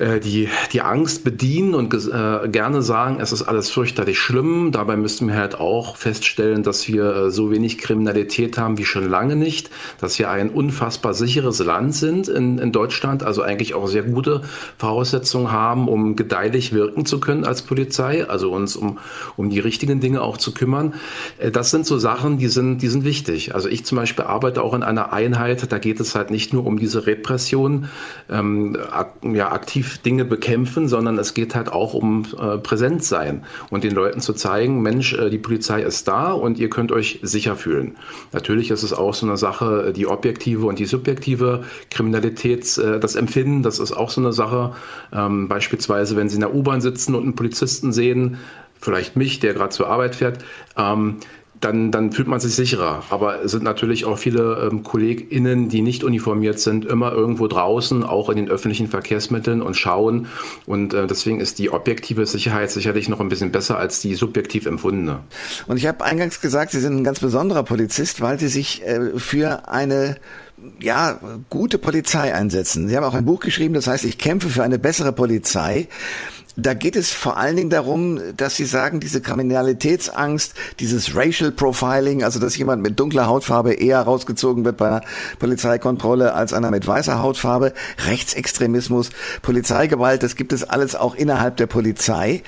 äh, 0.01 0.19
die, 0.19 0.50
die 0.74 0.81
Angst 0.81 1.24
bedienen 1.24 1.75
und 1.75 1.94
äh, 1.94 2.50
gerne 2.50 2.81
sagen, 2.81 3.19
es 3.21 3.31
ist 3.31 3.44
alles 3.44 3.69
fürchterlich 3.69 4.18
schlimm. 4.18 4.71
Dabei 4.71 4.98
müssen 4.98 5.27
wir 5.27 5.36
halt 5.36 5.59
auch 5.59 5.95
feststellen, 5.95 6.63
dass 6.63 6.88
wir 6.88 7.15
äh, 7.15 7.31
so 7.31 7.51
wenig 7.51 7.77
Kriminalität 7.77 8.57
haben 8.57 8.80
wie 8.80 8.86
schon 8.86 9.07
lange 9.07 9.36
nicht, 9.36 9.69
dass 10.00 10.18
wir 10.18 10.31
ein 10.31 10.50
unfassbar 10.50 11.13
sicheres 11.13 11.59
Land 11.59 11.94
sind 11.94 12.27
in, 12.27 12.57
in 12.57 12.71
Deutschland, 12.71 13.21
also 13.21 13.44
eigentlich 13.44 13.75
auch 13.75 13.88
sehr 13.88 14.01
gute 14.01 14.42
Voraussetzungen 14.80 15.51
haben, 15.51 15.88
um 15.88 16.15
gedeihlich 16.15 16.74
wirken 16.74 17.06
zu 17.06 17.19
können 17.19 17.45
als 17.45 17.62
Polizei, 17.62 18.27
also 18.27 18.51
uns 18.51 18.75
um, 18.75 18.98
um 19.38 19.51
die 19.51 19.59
richtigen 19.59 20.00
Dinge 20.00 20.21
auch 20.24 20.38
zu 20.38 20.51
kümmern. 20.51 20.95
Äh, 21.38 21.51
das 21.51 21.69
sind 21.69 21.86
so 21.86 22.00
Sachen, 22.00 22.39
die 22.39 22.48
sind, 22.48 22.80
die 22.80 22.88
sind 22.88 23.03
wichtig. 23.03 23.53
Also 23.53 23.69
ich 23.69 23.86
zum 23.86 23.98
Beispiel 23.98 24.25
arbeite 24.25 24.63
auch 24.63 24.74
in 24.74 24.81
einer 24.81 25.13
Einheit, 25.13 25.71
da 25.71 25.77
geht 25.77 26.00
es 26.00 26.15
halt 26.15 26.31
nicht 26.31 26.53
nur 26.53 26.65
um 26.65 26.80
diese 26.80 27.06
Repression, 27.06 27.88
ähm, 28.31 28.75
ak 28.92 29.12
ja, 29.21 29.51
aktiv 29.51 29.90
Dinge 29.99 30.25
bekämpfen, 30.25 30.88
sondern 30.88 31.17
es 31.17 31.33
geht 31.33 31.55
halt 31.55 31.71
auch 31.71 31.93
um 31.93 32.25
äh, 32.39 32.57
Präsenz 32.57 33.09
sein 33.09 33.43
und 33.69 33.83
den 33.83 33.93
Leuten 33.93 34.21
zu 34.21 34.33
zeigen, 34.33 34.81
Mensch, 34.81 35.13
äh, 35.13 35.29
die 35.29 35.38
Polizei 35.38 35.81
ist 35.81 36.07
da 36.07 36.31
und 36.31 36.59
ihr 36.59 36.69
könnt 36.69 36.91
euch 36.91 37.19
sicher 37.21 37.55
fühlen. 37.55 37.97
Natürlich 38.31 38.71
ist 38.71 38.83
es 38.83 38.93
auch 38.93 39.13
so 39.13 39.25
eine 39.25 39.38
Sache, 39.38 39.88
äh, 39.89 39.93
die 39.93 40.07
objektive 40.07 40.65
und 40.65 40.79
die 40.79 40.85
subjektive 40.85 41.63
Kriminalität, 41.89 42.77
äh, 42.77 42.99
das 42.99 43.15
Empfinden, 43.15 43.63
das 43.63 43.79
ist 43.79 43.91
auch 43.91 44.09
so 44.09 44.21
eine 44.21 44.33
Sache. 44.33 44.73
Ähm, 45.13 45.47
beispielsweise, 45.47 46.15
wenn 46.15 46.29
Sie 46.29 46.35
in 46.35 46.41
der 46.41 46.53
U-Bahn 46.53 46.81
sitzen 46.81 47.15
und 47.15 47.23
einen 47.23 47.35
Polizisten 47.35 47.91
sehen, 47.91 48.38
vielleicht 48.79 49.15
mich, 49.15 49.39
der 49.39 49.53
gerade 49.53 49.69
zur 49.69 49.88
Arbeit 49.88 50.15
fährt, 50.15 50.43
ähm, 50.77 51.17
dann, 51.62 51.92
dann 51.92 52.12
fühlt 52.12 52.28
man 52.28 52.40
sich 52.40 52.56
sicherer. 52.56 53.04
Aber 53.10 53.44
es 53.44 53.52
sind 53.52 53.63
natürlich 53.63 54.06
auch 54.06 54.18
viele 54.18 54.69
ähm, 54.69 54.84
KollegInnen, 54.84 55.69
die 55.69 55.81
nicht 55.81 56.04
uniformiert 56.04 56.60
sind, 56.60 56.86
immer 56.86 57.12
irgendwo 57.13 57.48
draußen, 57.48 58.04
auch 58.04 58.30
in 58.30 58.36
den 58.36 58.50
öffentlichen 58.50 58.88
Verkehrsmitteln 58.88 59.62
und 59.62 59.75
schauen. 59.75 60.28
Und 60.66 60.94
äh, 60.94 61.08
deswegen 61.08 61.40
ist 61.40 61.60
die 61.60 61.69
objektive 61.69 62.25
Sicherheit 62.25 62.72
sicherlich 62.72 63.08
noch 63.08 63.19
ein 63.19 63.30
bisschen 63.30 63.52
besser 63.52 63.78
als 63.78 64.02
die 64.02 64.16
subjektiv 64.16 64.66
empfundene. 64.66 65.19
Und 65.68 65.78
ich 65.78 65.88
habe 65.88 66.04
eingangs 66.04 66.42
gesagt, 66.42 66.72
Sie 66.72 66.80
sind 66.80 66.98
ein 66.98 67.04
ganz 67.04 67.19
besonderer 67.19 67.63
Polizist, 67.63 68.22
weil 68.22 68.40
Sie 68.40 68.48
sich 68.48 68.84
äh, 68.84 69.19
für 69.19 69.69
eine 69.69 70.18
ja, 70.80 71.19
gute 71.50 71.78
Polizei 71.78 72.34
einsetzen. 72.34 72.88
Sie 72.88 72.96
haben 72.96 73.04
auch 73.04 73.13
ein 73.13 73.25
Buch 73.25 73.40
geschrieben, 73.40 73.74
das 73.74 73.88
heißt, 73.88 74.06
ich 74.06 74.18
kämpfe 74.18 74.50
für 74.50 74.63
eine 74.63 74.80
bessere 74.80 75.12
Polizei. 75.12 75.88
Da 76.57 76.74
geht 76.74 76.98
es 76.98 77.12
vor 77.12 77.38
allen 77.38 77.56
Dingen 77.56 77.69
darum, 77.69 78.19
dass 78.36 78.56
Sie 78.56 78.65
sagen, 78.65 79.00
diese 79.00 79.21
Kriminalitätsangst, 79.21 80.53
dieses 80.80 81.15
Racial 81.15 81.51
Profiling, 81.51 82.24
also 82.24 82.39
dass 82.39 82.57
jemand 82.57 82.81
mit 82.81 83.00
dunkler 83.00 83.27
Hautfarbe 83.27 83.74
eher 83.74 84.01
rausgezogen 84.01 84.65
wird 84.65 84.77
bei 84.77 84.88
einer 84.88 85.01
Polizeikontrolle 85.39 86.33
als 86.33 86.51
einer 86.53 86.69
mit 86.69 86.86
weißer 86.86 87.21
Hautfarbe, 87.21 87.74
Rechtsextremismus, 88.06 89.12
Polizeigewalt, 89.42 90.24
das 90.24 90.36
gibt 90.36 90.51
es 90.51 90.63
alles 90.63 90.95
auch 90.95 91.15
innerhalb 91.15 91.56
der 91.56 91.68
Polizei. 91.68 92.44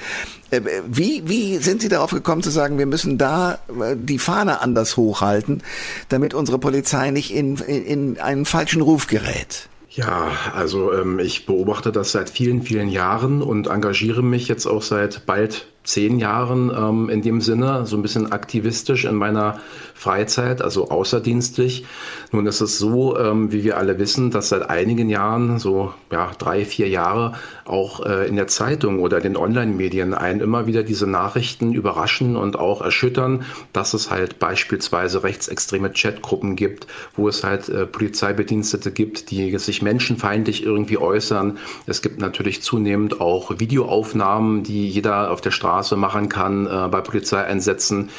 Äh, 0.52 0.62
wie, 0.86 1.24
wie 1.28 1.58
sind 1.58 1.82
Sie 1.82 1.90
darauf 1.90 2.12
gekommen 2.12 2.44
zu 2.44 2.50
sagen, 2.50 2.78
wir 2.78 2.86
müssen 2.86 3.18
da 3.18 3.60
äh, 3.70 3.96
die 3.96 4.20
Fahne 4.20 4.60
anders 4.62 4.98
hochhalten, 4.98 5.64
damit 6.10 6.34
unsere 6.34 6.60
Polizei 6.60 7.12
nicht 7.12 7.34
in, 7.34 7.56
in, 7.58 7.86
in 7.86 8.20
einen 8.20 8.46
falschen 8.46 8.82
Ruf 8.82 9.08
gerät? 9.08 9.70
Ja, 9.96 10.32
also 10.56 10.92
ähm, 10.92 11.20
ich 11.20 11.46
beobachte 11.46 11.92
das 11.92 12.12
seit 12.12 12.30
vielen, 12.30 12.64
vielen 12.64 12.90
Jahren 12.90 13.44
und 13.44 13.68
engagiere 13.68 14.24
mich 14.24 14.48
jetzt 14.48 14.66
auch 14.66 14.82
seit 14.82 15.28
bald 15.28 15.68
zehn 15.84 16.18
Jahren 16.20 16.72
ähm, 16.76 17.10
in 17.10 17.22
dem 17.22 17.42
Sinne, 17.42 17.86
so 17.86 17.98
ein 17.98 18.02
bisschen 18.02 18.32
aktivistisch 18.32 19.06
in 19.06 19.16
meiner 19.16 19.60
Freizeit, 19.94 20.62
also 20.62 20.90
außerdienstlich. 20.90 21.86
Nun 22.32 22.46
ist 22.46 22.62
es 22.62 22.78
so, 22.78 23.18
ähm, 23.18 23.52
wie 23.52 23.64
wir 23.64 23.78
alle 23.78 24.00
wissen, 24.00 24.32
dass 24.32 24.50
seit 24.50 24.70
einigen 24.70 25.10
Jahren, 25.10 25.60
so 25.60 25.94
ja, 26.12 26.32
drei, 26.38 26.66
vier 26.66 26.88
Jahre, 26.88 27.34
auch 27.66 28.06
äh, 28.06 28.28
in 28.28 28.36
der 28.36 28.48
Zeitung 28.48 29.00
oder 29.00 29.20
den 29.20 29.38
Online-Medien 29.38 30.14
einen 30.14 30.40
immer 30.40 30.68
wieder 30.68 30.84
diese 30.84 31.08
Nachrichten 31.08 31.74
überraschen 31.74 32.36
und 32.36 32.58
auch 32.58 32.82
erschüttern, 32.82 33.44
dass 33.74 33.94
es 33.94 34.10
halt 34.10 34.40
beispielsweise 34.40 35.24
rechtsextreme 35.24 35.92
Chatgruppen 35.92 36.56
gibt, 36.56 36.88
wo 37.16 37.28
es 37.28 37.44
halt 37.44 37.70
äh, 37.70 37.86
Polizeibedienstete 37.86 38.92
gibt, 38.92 39.32
die 39.32 39.58
sich 39.58 39.82
menschenfeindlich 39.82 40.66
irgendwie 40.66 40.98
äußern. 40.98 41.58
Es 41.88 42.02
gibt 42.02 42.20
natürlich 42.20 42.62
zunehmend 42.62 43.22
auch 43.22 43.60
Videoaufnahmen, 43.60 44.64
die 44.64 44.90
jeder 44.90 45.32
auf 45.32 45.42
der 45.42 45.52
Straße 45.52 45.73
Straße 45.74 45.96
machen 45.96 46.30
kann, 46.30 46.68
äh, 46.68 46.88
bei 46.88 47.02
Polizeieinsätzen, 47.02 48.10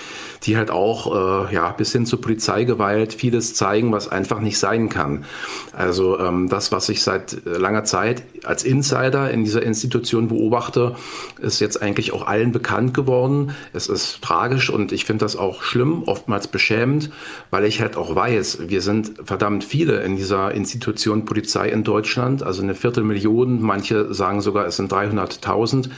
die 0.43 0.57
halt 0.57 0.73
auch 0.73 1.47
äh, 1.49 1.55
ja, 1.55 1.71
bis 1.71 1.93
hin 1.93 2.05
zu 2.05 2.17
Polizeigewalt 2.17 3.15
vieles 3.15 3.55
zeigen, 3.55 3.93
was 3.93 4.09
einfach 4.09 4.41
nicht 4.41 4.59
sein 4.59 4.89
kann. 4.89 5.25
Also 5.73 6.19
ähm, 6.19 6.49
das, 6.49 6.73
was 6.73 6.89
ich 6.89 7.03
seit 7.03 7.47
äh, 7.47 7.51
langer 7.51 7.85
Zeit 7.85 8.25
als 8.43 8.65
Insider 8.65 9.31
in 9.31 9.45
dieser 9.45 9.63
Institution 9.63 10.27
beobachte, 10.29 10.97
ist 11.41 11.61
jetzt 11.61 11.81
eigentlich 11.81 12.13
auch 12.13 12.27
allen 12.27 12.51
bekannt 12.51 12.93
geworden. 12.93 13.53
Es 13.73 13.87
ist 13.87 14.21
tragisch 14.21 14.69
und 14.69 14.91
ich 14.91 15.05
finde 15.05 15.25
das 15.25 15.37
auch 15.37 15.63
schlimm, 15.63 16.03
oftmals 16.07 16.49
beschämend, 16.49 17.11
weil 17.51 17.65
ich 17.65 17.81
halt 17.81 17.97
auch 17.97 18.17
weiß, 18.17 18.69
wir 18.69 18.83
sind 18.83 19.13
verdammt 19.25 19.63
viele 19.63 20.03
in 20.03 20.17
dieser 20.17 20.53
Institution 20.53 21.25
Polizei 21.25 21.69
in 21.69 21.85
Deutschland, 21.85 22.43
also 22.43 22.63
eine 22.63 22.75
Viertelmillion, 22.75 23.63
manche 23.63 24.13
sagen 24.13 24.41
sogar, 24.41 24.67
es 24.67 24.77
sind 24.77 24.93
300.000. 24.93 25.89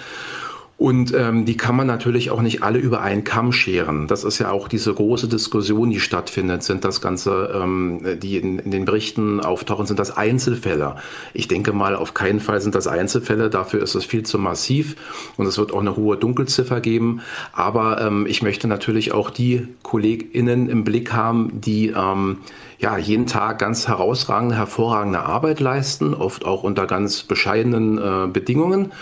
Und 0.79 1.15
ähm, 1.15 1.47
die 1.47 1.57
kann 1.57 1.75
man 1.75 1.87
natürlich 1.87 2.31
auch 2.31 2.43
nicht 2.43 2.63
alle 2.63 2.79
über 2.79 3.01
einen 3.01 3.25
Kamm 3.25 3.51
scheren. 3.53 4.09
Das 4.09 4.25
ist 4.25 4.39
ja 4.39 4.51
auch 4.51 4.69
diese 4.69 4.93
große 4.93 5.27
Diskussion, 5.27 5.89
die 5.89 6.01
stattfindet. 6.01 6.63
Sind 6.65 6.85
das 6.85 7.01
Ganze, 7.01 7.51
ähm, 7.55 8.03
die 8.21 8.37
in, 8.37 8.59
in 8.59 8.71
den 8.71 8.85
Berichten 8.85 9.41
auftauchen, 9.41 9.87
sind 9.87 9.99
das 9.99 10.15
Einzelfälle? 10.15 10.97
Ich 11.33 11.49
denke 11.49 11.73
mal, 11.73 11.97
auf 11.97 12.13
keinen 12.13 12.41
Fall 12.41 12.61
sind 12.61 12.75
das 12.75 12.87
Einzelfälle. 12.89 13.49
Dafür 13.49 13.83
ist 13.83 13.95
es 13.95 14.05
viel 14.05 14.25
zu 14.25 14.39
massiv 14.39 14.97
und 15.39 15.47
es 15.47 15.57
wird 15.57 15.73
auch 15.73 15.81
eine 15.81 15.97
hohe 15.97 16.19
Dunkelziffer 16.19 16.83
geben. 16.83 17.23
Aber 17.55 18.03
ähm, 18.03 18.27
ich 18.29 18.43
möchte 18.43 18.69
natürlich 18.69 19.13
auch 19.13 19.31
die 19.31 19.67
KollegInnen 19.83 20.69
im 20.69 20.85
Blick 20.85 21.15
haben, 21.15 21.59
die 21.59 21.89
ähm, 21.89 22.39
ja, 22.79 22.99
jeden 22.99 23.27
Tag 23.27 23.59
ganz 23.59 23.89
herausragende, 23.89 24.57
hervorragende 24.57 25.21
Arbeit 25.21 25.61
leisten, 25.61 26.13
oft 26.13 26.45
auch 26.45 26.63
unter 26.63 26.87
ganz 26.87 27.23
bescheidenen 27.23 27.99
äh, 27.99 28.27
Bedingungen 28.29 28.93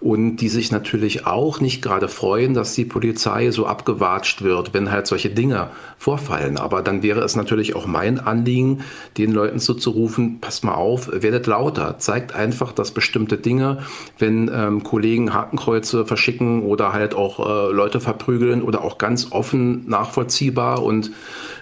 und 0.00 0.36
die 0.36 0.48
sich 0.48 0.70
natürlich 0.70 1.21
auch 1.26 1.60
nicht 1.60 1.82
gerade 1.82 2.08
freuen, 2.08 2.54
dass 2.54 2.74
die 2.74 2.84
Polizei 2.84 3.50
so 3.50 3.66
abgewatscht 3.66 4.42
wird, 4.42 4.74
wenn 4.74 4.90
halt 4.90 5.06
solche 5.06 5.30
Dinge 5.30 5.68
vorfallen. 5.98 6.56
Aber 6.56 6.82
dann 6.82 7.02
wäre 7.02 7.20
es 7.20 7.36
natürlich 7.36 7.74
auch 7.76 7.86
mein 7.86 8.18
Anliegen, 8.18 8.80
den 9.18 9.32
Leuten 9.32 9.58
zuzurufen, 9.58 10.40
passt 10.40 10.64
mal 10.64 10.74
auf, 10.74 11.10
werdet 11.12 11.46
lauter, 11.46 11.98
zeigt 11.98 12.34
einfach, 12.34 12.72
dass 12.72 12.90
bestimmte 12.90 13.36
Dinge, 13.36 13.78
wenn 14.18 14.50
ähm, 14.52 14.82
Kollegen 14.82 15.32
Hakenkreuze 15.32 16.06
verschicken 16.06 16.62
oder 16.62 16.92
halt 16.92 17.14
auch 17.14 17.38
äh, 17.38 17.72
Leute 17.72 18.00
verprügeln 18.00 18.62
oder 18.62 18.82
auch 18.82 18.98
ganz 18.98 19.32
offen 19.32 19.88
nachvollziehbar 19.88 20.82
und 20.82 21.12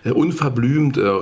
äh, 0.04 0.10
unverblümt 0.10 0.96
äh, 0.96 1.20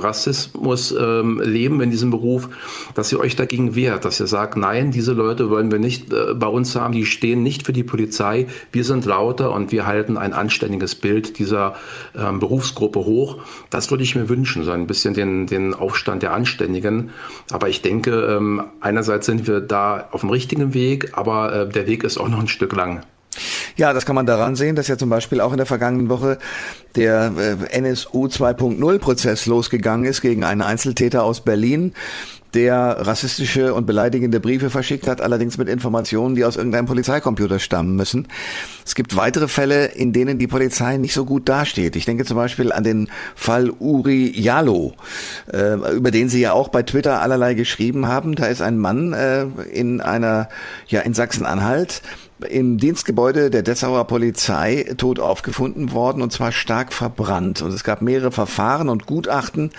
Mechanismus 0.59 0.95
ähm, 0.99 1.41
leben 1.41 1.81
in 1.81 1.91
diesem 1.91 2.11
Beruf, 2.11 2.49
dass 2.95 3.13
ihr 3.13 3.21
euch 3.21 3.37
dagegen 3.37 3.75
wehrt, 3.75 4.05
dass 4.05 4.21
ihr 4.21 4.27
sagt, 4.27 4.57
nein, 4.57 4.91
diese 4.91 5.13
Leute 5.13 5.51
wollen 5.51 5.71
wir 5.71 5.79
nicht 5.79 6.13
äh, 6.13 6.35
bei 6.35 6.47
uns 6.47 6.75
haben, 6.77 6.93
die 6.93 7.07
stehen 7.07 7.43
nicht 7.43 7.65
für 7.65 7.73
die 7.73 7.85
Polizei, 7.85 8.28
wir 8.73 8.85
sind 8.85 9.05
lauter 9.05 9.53
und 9.53 9.73
wir 9.73 9.87
halten 9.87 10.17
ein 10.17 10.33
anständiges 10.33 10.95
Bild 10.95 11.39
dieser 11.39 11.75
ähm, 12.17 12.41
Berufsgruppe 12.41 13.01
hoch. 13.01 13.39
Das 13.71 13.91
würde 13.91 14.05
ich 14.05 14.15
mir 14.15 14.29
wünschen, 14.29 14.65
so 14.65 14.71
ein 14.71 14.87
bisschen 14.87 15.15
den, 15.15 15.47
den 15.47 15.75
Aufstand 15.75 16.23
der 16.23 16.33
Anständigen. 16.33 17.11
Aber 17.51 17.69
ich 17.69 17.83
denke, 17.83 18.11
ähm, 18.11 18.65
einerseits 18.81 19.27
sind 19.27 19.47
wir 19.47 19.61
da 19.61 20.09
auf 20.13 20.21
dem 20.21 20.31
richtigen 20.31 20.75
Weg, 20.75 21.17
aber 21.17 21.53
äh, 21.53 21.69
der 21.69 21.87
Weg 21.87 22.05
ist 22.05 22.19
auch 22.19 22.29
noch 22.29 22.41
ein 22.41 22.49
Stück 22.49 22.75
lang. 22.75 23.03
Ja, 23.77 23.93
das 23.93 24.07
kann 24.07 24.17
man 24.17 24.27
daran 24.27 24.57
sehen, 24.57 24.75
dass 24.75 24.89
ja 24.89 24.99
zum 24.99 25.11
Beispiel 25.11 25.41
auch 25.41 25.53
in 25.53 25.59
der 25.59 25.67
vergangenen 25.67 26.09
Woche 26.09 26.39
der 26.97 27.33
äh, 27.39 27.79
NSU 27.79 28.27
2.0 28.27 28.99
Prozess 28.99 29.47
losgegangen 29.47 30.05
ist 30.05 30.21
gegen 30.21 30.45
einen 30.45 30.63
Einzeltäter 30.63 31.23
aus 31.23 31.43
Berlin 31.43 31.95
der 32.55 33.07
rassistische 33.07 33.75
und 33.75 33.87
beleidigende 33.87 34.41
Briefe 34.41 34.71
verschickt 34.71 35.07
hat, 35.07 35.21
allerdings 35.21 35.59
mit 35.59 35.69
Informationen, 35.69 36.35
die 36.35 36.45
aus 36.45 36.57
irgendeinem 36.57 36.87
Polizeicomputer 36.87 37.59
stammen 37.59 37.95
müssen. 37.95 38.29
Es 38.87 38.95
gibt 38.95 39.17
weitere 39.17 39.49
Fälle, 39.49 39.87
in 39.87 40.13
denen 40.13 40.39
die 40.39 40.47
Polizei 40.47 40.97
nicht 40.97 41.13
so 41.13 41.25
gut 41.25 41.49
dasteht. 41.49 41.97
Ich 41.97 42.07
denke 42.07 42.25
zum 42.25 42.37
Beispiel 42.37 42.73
an 42.73 42.85
den 42.85 43.09
Fall 43.35 43.71
Uri 43.71 44.33
Jalo, 44.39 44.95
äh, 45.53 45.75
über 45.95 46.11
den 46.11 46.29
Sie 46.29 46.41
ja 46.41 46.53
auch 46.53 46.69
bei 46.69 46.83
Twitter 46.83 47.21
allerlei 47.21 47.55
geschrieben 47.55 48.09
haben. 48.09 48.35
Da 48.35 48.47
ist 48.47 48.63
ein 48.63 48.79
Mann 48.79 49.13
äh, 49.13 49.45
in 49.73 50.01
einer, 50.01 50.49
ja, 50.87 51.01
in 51.01 51.15
Sachsen-Anhalt 51.15 52.03
im 52.49 52.79
Dienstgebäude 52.79 53.51
der 53.51 53.63
Dessauer 53.63 54.07
Polizei 54.07 54.95
tot 54.97 55.19
aufgefunden 55.19 55.93
worden 55.93 56.23
und 56.23 56.33
zwar 56.33 56.53
stark 56.53 56.93
verbrannt. 56.93 57.63
Und 57.63 57.73
es 57.73 57.85
gab 57.85 58.01
mehrere 58.01 58.31
Verfahren 58.31 58.89
und 58.89 59.07
Gutachten. 59.07 59.71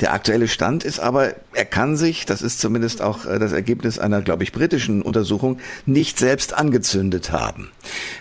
Der 0.00 0.14
aktuelle 0.14 0.48
Stand 0.48 0.84
ist 0.84 0.98
aber, 0.98 1.34
er 1.52 1.64
kann 1.64 1.96
sich, 1.96 2.24
das 2.24 2.42
ist 2.42 2.60
zumindest 2.60 3.02
auch 3.02 3.26
äh, 3.26 3.38
das 3.38 3.52
Ergebnis 3.52 3.98
einer, 3.98 4.22
glaube 4.22 4.42
ich, 4.42 4.52
britischen 4.52 5.02
Untersuchung, 5.02 5.58
nicht 5.86 6.18
selbst 6.18 6.54
angezündet 6.54 7.32
haben. 7.32 7.70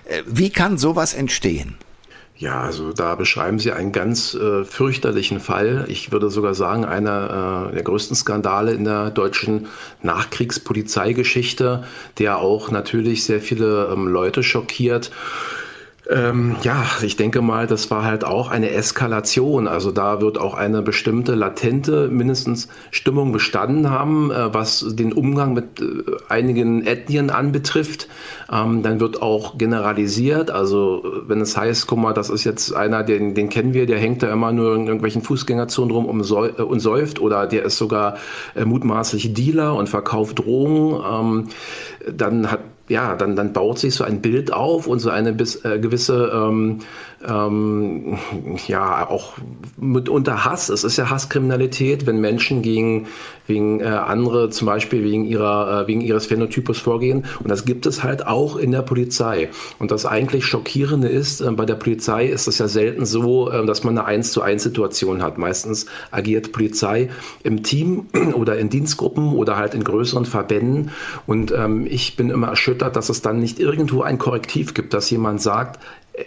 Äh, 0.06 0.24
wie 0.26 0.50
kann 0.50 0.78
sowas 0.78 1.14
entstehen? 1.14 1.76
Ja, 2.40 2.62
also 2.62 2.94
da 2.94 3.16
beschreiben 3.16 3.60
Sie 3.60 3.74
einen 3.74 3.92
ganz 3.92 4.34
äh, 4.34 4.64
fürchterlichen 4.64 5.42
Fall. 5.42 5.84
Ich 5.90 6.14
würde 6.14 6.30
sogar 6.30 6.54
sagen, 6.54 6.86
einer 6.86 7.70
äh, 7.70 7.74
der 7.74 7.84
größten 7.84 8.16
Skandale 8.16 8.72
in 8.72 8.86
der 8.86 9.12
deutschen 9.12 9.68
Nachkriegspolizeigeschichte, 10.04 11.84
der 12.18 12.38
auch 12.38 12.72
natürlich 12.72 13.26
sehr 13.26 13.42
viele 13.42 13.90
ähm, 13.92 14.08
Leute 14.08 14.44
schockiert. 14.44 15.12
Ähm, 16.10 16.56
ja, 16.64 16.86
ich 17.04 17.18
denke 17.18 17.42
mal, 17.42 17.68
das 17.68 17.92
war 17.92 18.04
halt 18.04 18.24
auch 18.24 18.50
eine 18.50 18.72
Eskalation. 18.72 19.68
Also 19.68 19.92
da 19.92 20.22
wird 20.22 20.40
auch 20.40 20.56
eine 20.56 20.82
bestimmte 20.82 21.36
latente, 21.36 22.08
mindestens 22.08 22.68
Stimmung 22.90 23.32
bestanden 23.32 23.92
haben, 23.92 24.32
äh, 24.32 24.52
was 24.52 24.84
den 24.90 25.14
Umgang 25.14 25.54
mit 25.54 25.80
äh, 25.80 26.04
einigen 26.28 26.84
Ethnien 26.84 27.30
anbetrifft. 27.30 28.08
Ähm, 28.52 28.82
dann 28.82 29.00
wird 29.00 29.22
auch 29.22 29.60
generalisiert. 29.60 30.50
Also 30.50 31.04
wenn 31.28 31.42
es 31.42 31.56
heißt, 31.56 31.86
guck 31.86 32.00
mal, 32.00 32.14
das 32.14 32.32
ist 32.32 32.44
jetzt 32.44 32.74
einer, 32.74 33.04
den, 33.04 33.36
den 33.36 33.50
kennen 33.50 33.76
wir, 33.76 33.86
der 33.86 34.00
hängt 34.00 34.24
da 34.24 34.34
immer 34.34 34.52
nur 34.52 34.74
in 34.74 34.88
irgendwelchen 34.88 35.22
Fußgängerzonen 35.22 35.92
rum 35.92 36.06
und, 36.06 36.22
äh, 36.32 36.64
und 36.64 36.80
säuft 36.80 37.20
oder 37.20 37.46
der 37.46 37.64
ist 37.66 37.78
sogar 37.78 38.18
äh, 38.56 38.66
mutmaßlich 38.66 39.36
Dealer 39.36 39.76
und 39.76 39.90
verkauft 39.90 40.40
Drogen. 40.40 41.00
Ähm, 41.08 41.48
dann 42.12 42.50
hat 42.50 42.62
ja, 42.90 43.16
dann, 43.16 43.36
dann 43.36 43.54
baut 43.54 43.80
sich 43.80 43.96
so 43.96 44.04
ein 44.04 44.22
Bild 44.22 44.52
auf 44.52 44.88
und 44.88 45.00
so 45.00 45.10
eine 45.10 45.32
bis, 45.32 45.64
äh, 45.64 45.80
gewisse 45.80 46.32
ähm, 46.34 46.80
ähm, 47.28 48.18
ja 48.68 49.10
auch 49.10 49.34
mitunter 49.78 50.46
Hass. 50.46 50.70
Es 50.70 50.84
ist 50.84 50.98
ja 50.98 51.10
Hasskriminalität, 51.10 52.06
wenn 52.06 52.22
Menschen 52.22 52.62
gegen, 52.62 53.08
gegen 53.48 53.82
äh, 53.82 53.86
andere 53.86 54.50
zum 54.50 54.68
Beispiel 54.68 55.04
wegen, 55.04 55.26
ihrer, 55.26 55.84
äh, 55.84 55.88
wegen 55.88 56.02
ihres 56.02 56.28
Phänotypus 56.28 56.80
vorgehen. 56.80 57.26
Und 57.40 57.50
das 57.50 57.66
gibt 57.66 57.86
es 57.86 58.04
halt 58.04 58.26
auch 58.26 58.56
in 58.56 58.72
der 58.72 58.82
Polizei. 58.82 59.50
Und 59.80 59.92
das 59.92 60.06
eigentlich 60.06 60.46
Schockierende 60.46 61.10
ist, 61.10 61.42
äh, 61.42 61.52
bei 61.52 61.66
der 61.66 61.76
Polizei 61.76 62.26
ist 62.26 62.48
es 62.48 62.58
ja 62.58 62.68
selten 62.68 63.06
so, 63.06 63.50
äh, 63.50 63.66
dass 63.66 63.84
man 63.84 63.98
eine 63.98 64.08
1 64.08 64.32
zu 64.32 64.42
1 64.42 64.64
Situation 64.64 65.22
hat. 65.22 65.38
Meistens 65.38 65.88
agiert 66.12 66.52
Polizei 66.52 67.10
im 67.44 67.64
Team 67.64 68.08
oder 68.34 68.58
in 68.58 68.70
Dienstgruppen 68.70 69.34
oder 69.34 69.58
halt 69.58 69.74
in 69.74 69.84
größeren 69.84 70.26
Verbänden. 70.26 70.92
Und 71.28 71.52
ähm, 71.52 71.86
ich 71.90 72.16
bin 72.16 72.30
immer 72.30 72.48
erschüttert, 72.48 72.96
dass 72.96 73.10
es 73.10 73.22
dann 73.22 73.40
nicht 73.40 73.60
irgendwo 73.60 74.04
ein 74.04 74.18
Korrektiv 74.18 74.74
gibt, 74.74 74.94
dass 74.94 75.10
jemand 75.10 75.42
sagt, 75.42 75.80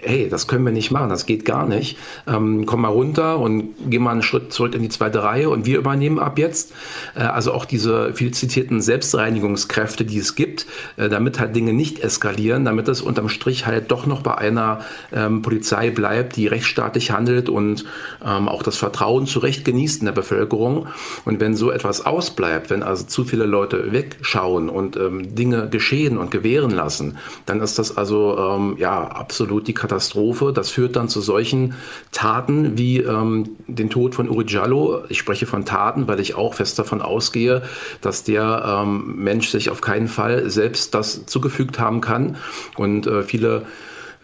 hey, 0.02 0.28
das 0.28 0.46
können 0.46 0.64
wir 0.64 0.72
nicht 0.72 0.90
machen, 0.90 1.10
das 1.10 1.26
geht 1.26 1.44
gar 1.44 1.66
nicht. 1.66 1.98
Ähm, 2.26 2.66
komm 2.66 2.82
mal 2.82 2.88
runter 2.88 3.38
und 3.38 3.74
geh 3.88 3.98
mal 3.98 4.12
einen 4.12 4.22
Schritt 4.22 4.52
zurück 4.52 4.74
in 4.74 4.82
die 4.82 4.88
zweite 4.88 5.22
Reihe 5.22 5.50
und 5.50 5.66
wir 5.66 5.78
übernehmen 5.78 6.18
ab 6.18 6.38
jetzt. 6.38 6.72
Äh, 7.14 7.20
also 7.20 7.52
auch 7.52 7.64
diese 7.64 8.14
viel 8.14 8.32
zitierten 8.32 8.80
Selbstreinigungskräfte, 8.80 10.04
die 10.04 10.18
es 10.18 10.34
gibt, 10.34 10.66
äh, 10.96 11.08
damit 11.08 11.38
halt 11.38 11.54
Dinge 11.54 11.72
nicht 11.72 12.00
eskalieren, 12.00 12.64
damit 12.64 12.88
es 12.88 13.02
unterm 13.02 13.28
Strich 13.28 13.66
halt 13.66 13.90
doch 13.90 14.06
noch 14.06 14.22
bei 14.22 14.36
einer 14.36 14.80
ähm, 15.12 15.42
Polizei 15.42 15.90
bleibt, 15.90 16.36
die 16.36 16.46
rechtsstaatlich 16.46 17.10
handelt 17.10 17.48
und 17.48 17.84
ähm, 18.24 18.48
auch 18.48 18.62
das 18.62 18.76
Vertrauen 18.76 19.26
zu 19.26 19.40
Recht 19.40 19.64
genießt 19.64 20.00
in 20.00 20.06
der 20.06 20.12
Bevölkerung. 20.12 20.86
Und 21.24 21.40
wenn 21.40 21.54
so 21.54 21.70
etwas 21.70 22.04
ausbleibt, 22.06 22.70
wenn 22.70 22.82
also 22.82 23.04
zu 23.04 23.24
viele 23.24 23.44
Leute 23.44 23.92
wegschauen 23.92 24.68
und 24.68 24.96
ähm, 24.96 25.34
Dinge 25.34 25.68
geschehen 25.68 26.18
und 26.18 26.30
gewähren 26.30 26.70
lassen, 26.70 27.18
dann 27.46 27.60
ist 27.60 27.78
das 27.78 27.96
also 27.96 28.38
ähm, 28.38 28.76
ja 28.78 29.06
absolut 29.06 29.66
die 29.66 29.74
Katastrophe. 29.82 30.52
Das 30.54 30.70
führt 30.70 30.96
dann 30.96 31.08
zu 31.08 31.20
solchen 31.20 31.74
Taten 32.12 32.78
wie 32.78 32.98
ähm, 32.98 33.56
den 33.66 33.90
Tod 33.90 34.14
von 34.14 34.28
Uri 34.28 34.44
Jallo. 34.46 35.02
Ich 35.08 35.18
spreche 35.18 35.46
von 35.46 35.64
Taten, 35.64 36.06
weil 36.06 36.20
ich 36.20 36.36
auch 36.36 36.54
fest 36.54 36.78
davon 36.78 37.02
ausgehe, 37.02 37.62
dass 38.00 38.22
der 38.22 38.82
ähm, 38.84 39.16
Mensch 39.16 39.48
sich 39.48 39.70
auf 39.70 39.80
keinen 39.80 40.08
Fall 40.08 40.48
selbst 40.48 40.94
das 40.94 41.26
zugefügt 41.26 41.80
haben 41.80 42.00
kann. 42.00 42.36
Und 42.76 43.06
äh, 43.06 43.24
viele 43.24 43.62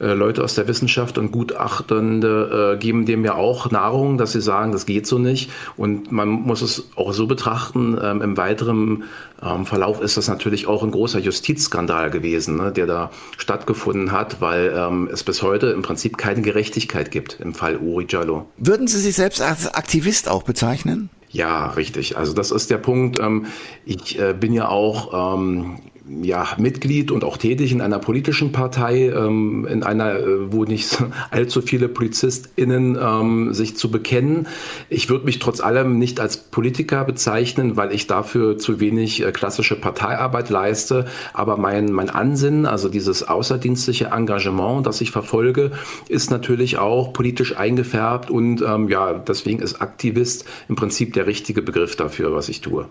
äh, 0.01 0.13
Leute 0.13 0.45
aus 0.45 0.55
der 0.55 0.69
Wissenschaft 0.69 1.19
und 1.19 1.33
Gutachtende 1.33 2.75
äh, 2.75 2.79
geben 2.79 3.07
dem 3.07 3.25
ja 3.25 3.35
auch 3.35 3.71
Nahrung, 3.71 4.19
dass 4.19 4.33
sie 4.33 4.41
sagen, 4.41 4.73
das 4.73 4.87
geht 4.87 5.07
so 5.07 5.19
nicht. 5.19 5.51
Und 5.77 6.13
man 6.13 6.29
muss 6.29 6.63
es 6.63 6.89
auch 6.97 7.13
so 7.13 7.27
betrachten, 7.27 7.99
ähm, 8.03 8.23
im 8.23 8.37
weiteren 8.37 9.05
ähm, 9.43 9.67
Verlauf 9.67 10.01
ist 10.01 10.17
das 10.17 10.29
natürlich 10.29 10.67
auch 10.67 10.83
ein 10.83 10.91
großer 10.91 11.19
Justizskandal 11.19 12.11
gewesen, 12.11 12.57
ne, 12.57 12.73
der 12.73 12.87
da 12.87 13.11
stattgefunden 13.37 14.13
hat, 14.13 14.41
weil 14.41 14.73
ähm, 14.77 15.09
es 15.13 15.25
bis 15.25 15.43
heute 15.43 15.69
im 15.69 15.83
Prinzip 15.83 16.19
keine 16.19 16.43
Gerechtigkeit 16.43 17.11
gibt 17.11 17.39
im 17.41 17.55
Fall 17.55 17.77
Uri 17.77 18.07
Jallo. 18.09 18.49
Würden 18.57 18.87
Sie 18.87 18.99
sich 18.99 19.17
selbst 19.17 19.41
als 19.41 19.73
Aktivist 19.75 20.29
auch 20.29 20.43
bezeichnen? 20.43 21.11
Ja, 21.31 21.67
richtig. 21.73 22.17
Also 22.17 22.33
das 22.33 22.51
ist 22.51 22.71
der 22.71 22.79
Punkt. 22.79 23.21
Ähm, 23.21 23.47
ich 23.85 24.19
äh, 24.19 24.35
bin 24.39 24.53
ja 24.53 24.69
auch 24.69 25.37
ähm, 25.37 25.79
ja, 26.23 26.49
Mitglied 26.59 27.11
und 27.11 27.25
auch 27.25 27.37
tätig 27.37 27.73
in 27.73 27.81
einer 27.81 27.99
politischen 27.99 28.53
Partei, 28.53 29.09
ähm, 29.09 29.67
in 29.67 29.83
einer, 29.83 30.19
äh, 30.19 30.53
wo 30.53 30.65
nicht 30.65 31.03
allzu 31.31 31.63
viele 31.63 31.89
PolizistInnen 31.89 32.99
ähm, 33.01 33.53
sich 33.53 33.77
zu 33.77 33.91
bekennen. 33.91 34.47
Ich 34.89 35.11
würde 35.11 35.25
mich 35.25 35.39
trotz 35.39 35.61
allem 35.61 35.99
nicht 35.99 36.21
als 36.21 36.37
Politiker 36.37 37.05
bezeichnen, 37.05 37.77
weil 37.77 37.93
ich 37.93 38.07
dafür 38.07 38.59
zu 38.59 38.81
wenig 38.81 39.25
äh, 39.25 39.33
klassische 39.33 39.77
Parteiarbeit 39.77 40.51
leiste. 40.51 41.07
Aber 41.33 41.57
mein, 41.57 41.93
mein 41.93 42.11
Ansinnen, 42.11 42.67
also 42.67 42.89
dieses 42.89 43.27
außerdienstliche 43.27 44.07
Engagement, 44.07 44.87
das 44.87 45.01
ich 45.01 45.11
verfolge, 45.11 45.73
ist 46.09 46.31
natürlich 46.31 46.79
auch 46.79 47.13
politisch 47.13 47.57
eingefärbt 47.57 48.31
und 48.31 48.63
ähm, 48.63 48.89
ja, 48.89 49.15
deswegen 49.15 49.61
ist 49.61 49.81
Aktivist 49.81 50.45
im 50.69 50.77
Prinzip 50.77 51.13
der 51.15 51.27
richtige 51.27 51.63
Begriff 51.63 51.97
dafür, 51.97 52.35
was 52.35 52.49
ich 52.49 52.61
tue. 52.61 52.87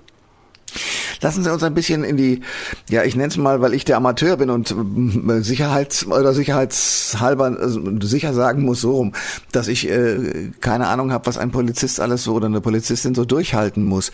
Lassen 1.22 1.44
Sie 1.44 1.52
uns 1.52 1.64
ein 1.64 1.74
bisschen 1.74 2.04
in 2.04 2.18
die, 2.18 2.42
ja, 2.90 3.04
ich 3.04 3.16
nenne 3.16 3.30
es 3.30 3.38
mal, 3.38 3.62
weil 3.62 3.74
ich 3.74 3.86
der 3.86 3.98
Amateur 3.98 4.38
bin 4.38 4.50
und 4.50 4.72
äh, 4.72 5.42
Sicherheits- 5.42 6.06
oder 6.06 6.34
sicherheitshalber 6.34 7.58
also 7.60 7.82
sicher 8.02 8.34
sagen 8.34 8.64
muss 8.64 8.82
so 8.82 8.96
rum, 8.96 9.14
dass 9.52 9.68
ich 9.68 9.90
äh, 9.90 10.52
keine 10.62 10.88
Ahnung 10.88 11.12
habe, 11.12 11.26
was 11.26 11.38
ein 11.38 11.52
Polizist 11.52 12.00
alles 12.00 12.24
so 12.24 12.34
oder 12.34 12.48
eine 12.48 12.62
Polizistin 12.62 13.16
so 13.16 13.26
durchhalten 13.26 13.84
muss. 13.84 14.12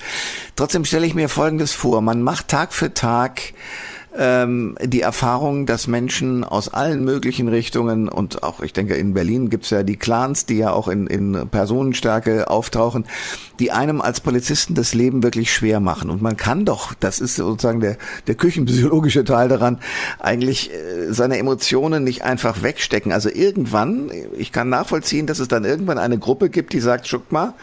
Trotzdem 0.55 0.85
stelle 0.85 1.05
ich 1.05 1.15
mir 1.15 1.29
Folgendes 1.29 1.71
vor. 1.73 2.01
Man 2.01 2.21
macht 2.21 2.47
Tag 2.47 2.73
für 2.73 2.93
Tag 2.93 3.53
ähm, 4.17 4.77
die 4.83 5.01
Erfahrung, 5.01 5.65
dass 5.65 5.87
Menschen 5.87 6.43
aus 6.43 6.69
allen 6.69 7.03
möglichen 7.03 7.47
Richtungen 7.47 8.09
und 8.09 8.43
auch, 8.43 8.61
ich 8.61 8.73
denke, 8.73 8.95
in 8.95 9.13
Berlin 9.13 9.49
gibt's 9.49 9.69
ja 9.69 9.83
die 9.83 9.97
Clans, 9.97 10.45
die 10.45 10.57
ja 10.57 10.71
auch 10.71 10.87
in, 10.87 11.07
in 11.07 11.47
Personenstärke 11.49 12.49
auftauchen, 12.49 13.05
die 13.59 13.71
einem 13.71 14.01
als 14.01 14.21
Polizisten 14.21 14.75
das 14.75 14.93
Leben 14.93 15.23
wirklich 15.23 15.53
schwer 15.53 15.79
machen. 15.79 16.09
Und 16.09 16.21
man 16.21 16.37
kann 16.37 16.65
doch, 16.65 16.93
das 16.93 17.19
ist 17.19 17.35
sozusagen 17.35 17.79
der, 17.79 17.97
der 18.27 18.35
küchenpsychologische 18.35 19.23
Teil 19.23 19.49
daran, 19.49 19.79
eigentlich 20.19 20.71
äh, 20.71 21.11
seine 21.11 21.37
Emotionen 21.37 22.03
nicht 22.03 22.23
einfach 22.23 22.61
wegstecken. 22.61 23.11
Also 23.11 23.29
irgendwann, 23.29 24.11
ich 24.37 24.51
kann 24.51 24.69
nachvollziehen, 24.69 25.27
dass 25.27 25.39
es 25.39 25.47
dann 25.47 25.65
irgendwann 25.65 25.97
eine 25.97 26.17
Gruppe 26.17 26.49
gibt, 26.49 26.73
die 26.73 26.79
sagt, 26.79 27.07
schuck 27.07 27.31
mal, 27.31 27.53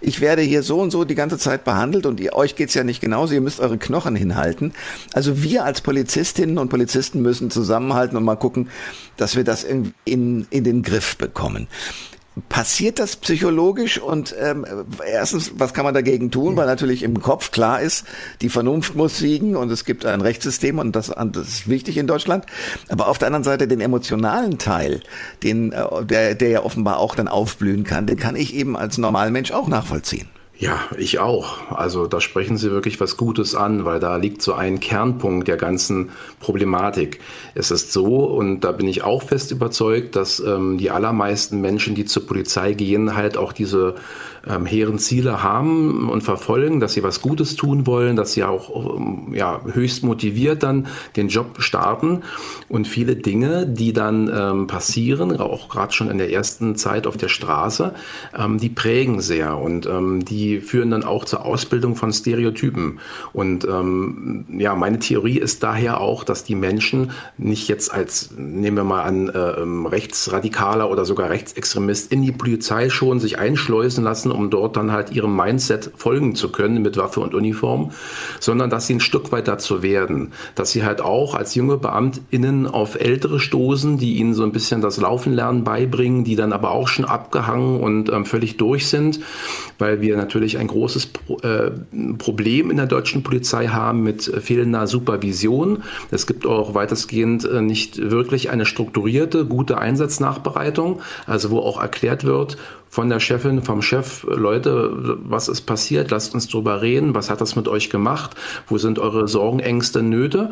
ich 0.00 0.20
werde 0.20 0.42
hier 0.42 0.62
so 0.62 0.80
und 0.80 0.90
so 0.90 1.04
die 1.04 1.14
ganze 1.14 1.38
Zeit 1.38 1.64
behandelt 1.64 2.06
und 2.06 2.20
ihr, 2.20 2.34
euch 2.34 2.56
geht's 2.56 2.74
ja 2.74 2.84
nicht 2.84 3.00
genauso, 3.00 3.34
ihr 3.34 3.40
müsst 3.40 3.60
eure 3.60 3.78
Knochen 3.78 4.16
hinhalten. 4.16 4.72
Also 5.12 5.42
wir 5.42 5.64
als 5.64 5.80
Polizistinnen 5.90 6.58
und 6.58 6.68
Polizisten 6.68 7.20
müssen 7.20 7.50
zusammenhalten 7.50 8.16
und 8.16 8.22
mal 8.22 8.36
gucken, 8.36 8.70
dass 9.16 9.34
wir 9.34 9.42
das 9.42 9.64
in, 9.64 9.92
in, 10.04 10.46
in 10.50 10.62
den 10.62 10.84
Griff 10.84 11.16
bekommen. 11.16 11.66
passiert 12.48 13.00
das 13.00 13.16
psychologisch 13.16 13.98
und 13.98 14.36
ähm, 14.38 14.64
erstens, 15.04 15.54
was 15.56 15.74
kann 15.74 15.84
man 15.84 15.94
dagegen 15.94 16.30
tun? 16.30 16.56
Weil 16.56 16.66
natürlich 16.66 17.02
im 17.02 17.20
Kopf 17.20 17.50
klar 17.50 17.80
ist, 17.80 18.06
die 18.40 18.50
Vernunft 18.50 18.94
muss 18.94 19.18
siegen 19.18 19.56
und 19.56 19.68
es 19.72 19.84
gibt 19.84 20.06
ein 20.06 20.20
Rechtssystem 20.20 20.78
und 20.78 20.94
das, 20.94 21.08
das 21.08 21.48
ist 21.48 21.68
wichtig 21.68 21.96
in 21.96 22.06
Deutschland. 22.06 22.46
Aber 22.88 23.08
auf 23.08 23.18
der 23.18 23.26
anderen 23.26 23.42
Seite 23.42 23.66
den 23.66 23.80
emotionalen 23.80 24.58
Teil, 24.58 25.00
den, 25.42 25.72
äh, 25.72 26.04
der, 26.04 26.36
der 26.36 26.50
ja 26.50 26.62
offenbar 26.62 26.98
auch 26.98 27.16
dann 27.16 27.26
aufblühen 27.26 27.82
kann, 27.82 28.06
den 28.06 28.16
kann 28.16 28.36
ich 28.36 28.54
eben 28.54 28.76
als 28.76 28.96
Normalmensch 28.96 29.50
auch 29.50 29.66
nachvollziehen. 29.66 30.28
Ja, 30.60 30.78
ich 30.98 31.18
auch. 31.20 31.70
Also 31.70 32.06
da 32.06 32.20
sprechen 32.20 32.58
Sie 32.58 32.70
wirklich 32.70 33.00
was 33.00 33.16
Gutes 33.16 33.54
an, 33.54 33.86
weil 33.86 33.98
da 33.98 34.16
liegt 34.16 34.42
so 34.42 34.52
ein 34.52 34.78
Kernpunkt 34.78 35.48
der 35.48 35.56
ganzen 35.56 36.10
Problematik. 36.38 37.20
Es 37.54 37.70
ist 37.70 37.94
so, 37.94 38.26
und 38.26 38.60
da 38.60 38.70
bin 38.72 38.86
ich 38.86 39.02
auch 39.02 39.22
fest 39.22 39.52
überzeugt, 39.52 40.16
dass 40.16 40.38
ähm, 40.38 40.76
die 40.76 40.90
allermeisten 40.90 41.62
Menschen, 41.62 41.94
die 41.94 42.04
zur 42.04 42.26
Polizei 42.26 42.74
gehen, 42.74 43.16
halt 43.16 43.38
auch 43.38 43.54
diese 43.54 43.94
ähm, 44.46 44.66
hehren 44.66 44.98
Ziele 44.98 45.42
haben 45.42 46.08
und 46.08 46.22
verfolgen, 46.22 46.80
dass 46.80 46.94
sie 46.94 47.02
was 47.02 47.20
Gutes 47.20 47.56
tun 47.56 47.86
wollen, 47.86 48.16
dass 48.16 48.32
sie 48.32 48.44
auch 48.44 48.96
ähm, 48.96 49.32
ja, 49.32 49.60
höchst 49.72 50.02
motiviert 50.02 50.62
dann 50.62 50.86
den 51.16 51.28
Job 51.28 51.56
starten. 51.60 52.22
Und 52.68 52.86
viele 52.86 53.16
Dinge, 53.16 53.66
die 53.66 53.92
dann 53.92 54.30
ähm, 54.34 54.66
passieren, 54.66 55.38
auch 55.40 55.68
gerade 55.68 55.92
schon 55.92 56.10
in 56.10 56.18
der 56.18 56.32
ersten 56.32 56.76
Zeit 56.76 57.06
auf 57.06 57.16
der 57.16 57.28
Straße, 57.28 57.94
ähm, 58.36 58.58
die 58.58 58.68
prägen 58.68 59.20
sehr 59.20 59.58
und 59.58 59.86
ähm, 59.86 60.24
die 60.24 60.60
führen 60.60 60.90
dann 60.90 61.04
auch 61.04 61.24
zur 61.24 61.44
Ausbildung 61.44 61.96
von 61.96 62.12
Stereotypen. 62.12 63.00
Und 63.32 63.64
ähm, 63.64 64.46
ja, 64.56 64.74
meine 64.74 64.98
Theorie 64.98 65.38
ist 65.38 65.62
daher 65.62 66.00
auch, 66.00 66.24
dass 66.24 66.44
die 66.44 66.54
Menschen 66.54 67.10
nicht 67.38 67.68
jetzt 67.68 67.92
als, 67.92 68.30
nehmen 68.36 68.76
wir 68.76 68.84
mal 68.84 69.02
an, 69.02 69.28
äh, 69.28 69.38
Rechtsradikaler 69.88 70.90
oder 70.90 71.04
sogar 71.04 71.30
Rechtsextremist 71.30 72.12
in 72.12 72.22
die 72.22 72.32
Polizei 72.32 72.90
schon 72.90 73.20
sich 73.20 73.38
einschleusen 73.38 74.04
lassen, 74.04 74.29
lassen, 74.30 74.38
um 74.38 74.50
dort 74.50 74.76
dann 74.76 74.92
halt 74.92 75.12
ihrem 75.12 75.36
Mindset 75.36 75.90
folgen 75.96 76.34
zu 76.34 76.50
können 76.50 76.82
mit 76.82 76.96
Waffe 76.96 77.20
und 77.20 77.34
Uniform, 77.34 77.90
sondern 78.38 78.70
dass 78.70 78.86
sie 78.86 78.94
ein 78.94 79.00
Stück 79.00 79.32
weit 79.32 79.48
dazu 79.48 79.82
werden, 79.82 80.32
dass 80.54 80.70
sie 80.70 80.84
halt 80.84 81.00
auch 81.00 81.34
als 81.34 81.54
junge 81.54 81.76
BeamtInnen 81.76 82.66
auf 82.66 83.00
Ältere 83.00 83.40
stoßen, 83.40 83.98
die 83.98 84.16
ihnen 84.16 84.34
so 84.34 84.42
ein 84.42 84.52
bisschen 84.52 84.80
das 84.80 84.96
Laufen 84.98 85.32
lernen 85.32 85.64
beibringen, 85.64 86.24
die 86.24 86.36
dann 86.36 86.52
aber 86.52 86.72
auch 86.72 86.88
schon 86.88 87.04
abgehangen 87.04 87.80
und 87.80 88.10
ähm, 88.10 88.24
völlig 88.24 88.56
durch 88.56 88.88
sind, 88.88 89.20
weil 89.78 90.00
wir 90.00 90.16
natürlich 90.16 90.58
ein 90.58 90.66
großes 90.66 91.06
Pro 91.06 91.38
äh, 91.38 91.70
Problem 92.18 92.70
in 92.70 92.76
der 92.76 92.86
deutschen 92.86 93.22
Polizei 93.22 93.68
haben 93.68 94.02
mit 94.02 94.22
fehlender 94.22 94.86
Supervision. 94.86 95.82
Es 96.10 96.26
gibt 96.26 96.46
auch 96.46 96.74
weitestgehend 96.74 97.44
äh, 97.44 97.60
nicht 97.60 98.10
wirklich 98.10 98.50
eine 98.50 98.66
strukturierte, 98.66 99.44
gute 99.44 99.78
Einsatznachbereitung, 99.78 101.00
also 101.26 101.50
wo 101.50 101.60
auch 101.60 101.80
erklärt 101.80 102.24
wird, 102.24 102.56
von 102.90 103.08
der 103.08 103.20
Chefin, 103.20 103.62
vom 103.62 103.82
Chef, 103.82 104.26
Leute, 104.28 105.16
was 105.22 105.48
ist 105.48 105.60
passiert? 105.62 106.10
Lasst 106.10 106.34
uns 106.34 106.48
drüber 106.48 106.82
reden. 106.82 107.14
Was 107.14 107.30
hat 107.30 107.40
das 107.40 107.54
mit 107.54 107.68
euch 107.68 107.88
gemacht? 107.88 108.32
Wo 108.66 108.78
sind 108.78 108.98
eure 108.98 109.28
Sorgen, 109.28 109.60
Ängste, 109.60 110.02
Nöte? 110.02 110.50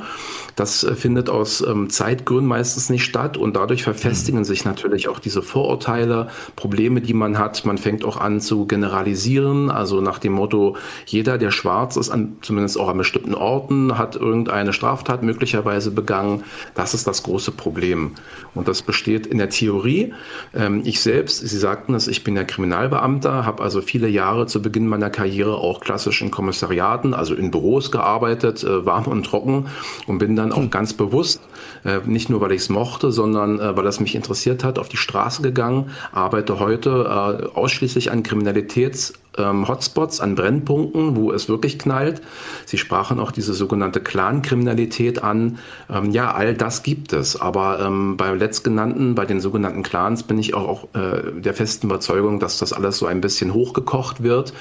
Das 0.55 0.85
äh, 0.85 0.95
findet 0.95 1.31
aus 1.31 1.61
ähm, 1.61 1.91
Zeitgründen 1.91 2.47
meistens 2.47 2.91
nicht 2.91 3.03
statt 3.05 3.37
und 3.37 3.57
dadurch 3.57 3.83
verfestigen 3.83 4.45
sich 4.45 4.65
natürlich 4.65 5.09
auch 5.09 5.19
diese 5.19 5.43
Vorurteile, 5.43 6.29
Probleme, 6.55 7.01
die 7.01 7.13
man 7.13 7.39
hat. 7.39 7.65
Man 7.65 7.77
fängt 7.77 8.05
auch 8.05 8.17
an 8.17 8.41
zu 8.41 8.67
generalisieren, 8.67 9.69
also 9.69 10.01
nach 10.01 10.21
dem 10.21 10.35
Motto, 10.35 10.77
jeder, 11.07 11.39
der 11.39 11.51
schwarz 11.51 11.97
ist, 11.97 12.09
an, 12.09 12.37
zumindest 12.43 12.79
auch 12.79 12.89
an 12.89 12.99
bestimmten 12.99 13.35
Orten, 13.35 13.99
hat 13.99 14.15
irgendeine 14.15 14.73
Straftat 14.73 15.25
möglicherweise 15.25 15.91
begangen. 15.91 16.45
Das 16.77 16.95
ist 16.95 17.09
das 17.09 17.25
große 17.25 17.51
Problem. 17.51 18.13
Und 18.55 18.69
das 18.69 18.83
besteht 18.83 19.27
in 19.27 19.39
der 19.39 19.51
Theorie. 19.51 20.15
Ähm, 20.55 20.83
ich 20.85 21.01
selbst, 21.01 21.41
Sie 21.41 21.59
sagten 21.59 21.95
es, 21.95 22.07
ich 22.07 22.28
bin 22.29 22.37
ja 22.37 22.45
Kriminalbeamter, 22.45 23.47
habe 23.47 23.63
also 23.63 23.81
viele 23.81 24.07
Jahre 24.07 24.47
zu 24.47 24.61
Beginn 24.61 24.87
meiner 24.87 25.09
Karriere 25.09 25.57
auch 25.57 25.81
klassisch 25.81 26.21
in 26.21 26.31
Kommissariaten, 26.31 27.15
also 27.15 27.35
in 27.35 27.51
Büros 27.51 27.91
gearbeitet, 27.91 28.63
äh, 28.63 28.85
warm 28.85 29.07
und 29.07 29.25
trocken 29.25 29.69
und 30.07 30.19
bin 30.19 30.37
dann 30.37 30.53
auch 30.53 30.59
hm. 30.59 30.69
ganz 30.69 30.93
bewusst, 30.93 31.41
äh, 31.87 32.01
nicht 32.05 32.29
nur 32.29 32.43
weil 32.43 32.53
ich 32.53 32.61
es 32.61 32.69
mochte, 32.69 33.13
sondern 33.13 33.59
äh, 33.61 33.75
weil 33.75 33.87
es 33.87 33.99
mich 33.99 34.15
interessiert 34.15 34.63
hat, 34.63 34.79
auf 34.79 34.91
die 34.91 34.99
Straße 34.99 35.41
gegangen, 35.41 35.91
arbeite 36.13 36.61
heute 36.61 36.91
äh, 37.09 37.59
ausschließlich 37.59 38.13
an 38.13 38.23
Kriminalitäts- 38.23 39.15
ähm, 39.37 39.69
Hotspots, 39.69 40.21
an 40.21 40.35
Brennpunkten, 40.35 41.17
wo 41.17 41.33
es 41.33 41.49
wirklich 41.49 41.79
knallt. 41.79 42.21
Sie 42.67 42.79
sprachen 42.79 43.21
auch 43.21 43.31
diese 43.31 43.55
sogenannte 43.55 44.01
Clan-Kriminalität 44.01 45.23
an. 45.23 45.59
Ähm, 45.91 46.11
ja, 46.11 46.33
all 46.33 46.55
das 46.55 46.83
gibt 46.83 47.13
es. 47.13 47.41
Aber 47.41 47.81
ähm, 47.81 48.17
bei 48.17 48.33
letztgenannten, 48.33 49.15
bei 49.15 49.27
den 49.27 49.41
sogenannten 49.41 49.83
Clans, 49.83 50.23
bin 50.23 50.39
ich 50.39 50.55
auch, 50.55 50.69
auch 50.69 50.95
äh, 50.95 51.41
der 51.41 51.55
festen 51.55 51.87
Überzeugung, 51.87 52.41
dass 52.41 52.59
das 52.59 52.73
alles 52.73 52.99
so 52.99 53.07
ein 53.07 53.21
bisschen 53.21 53.55
hochgekocht 53.55 54.23
wird. 54.23 54.53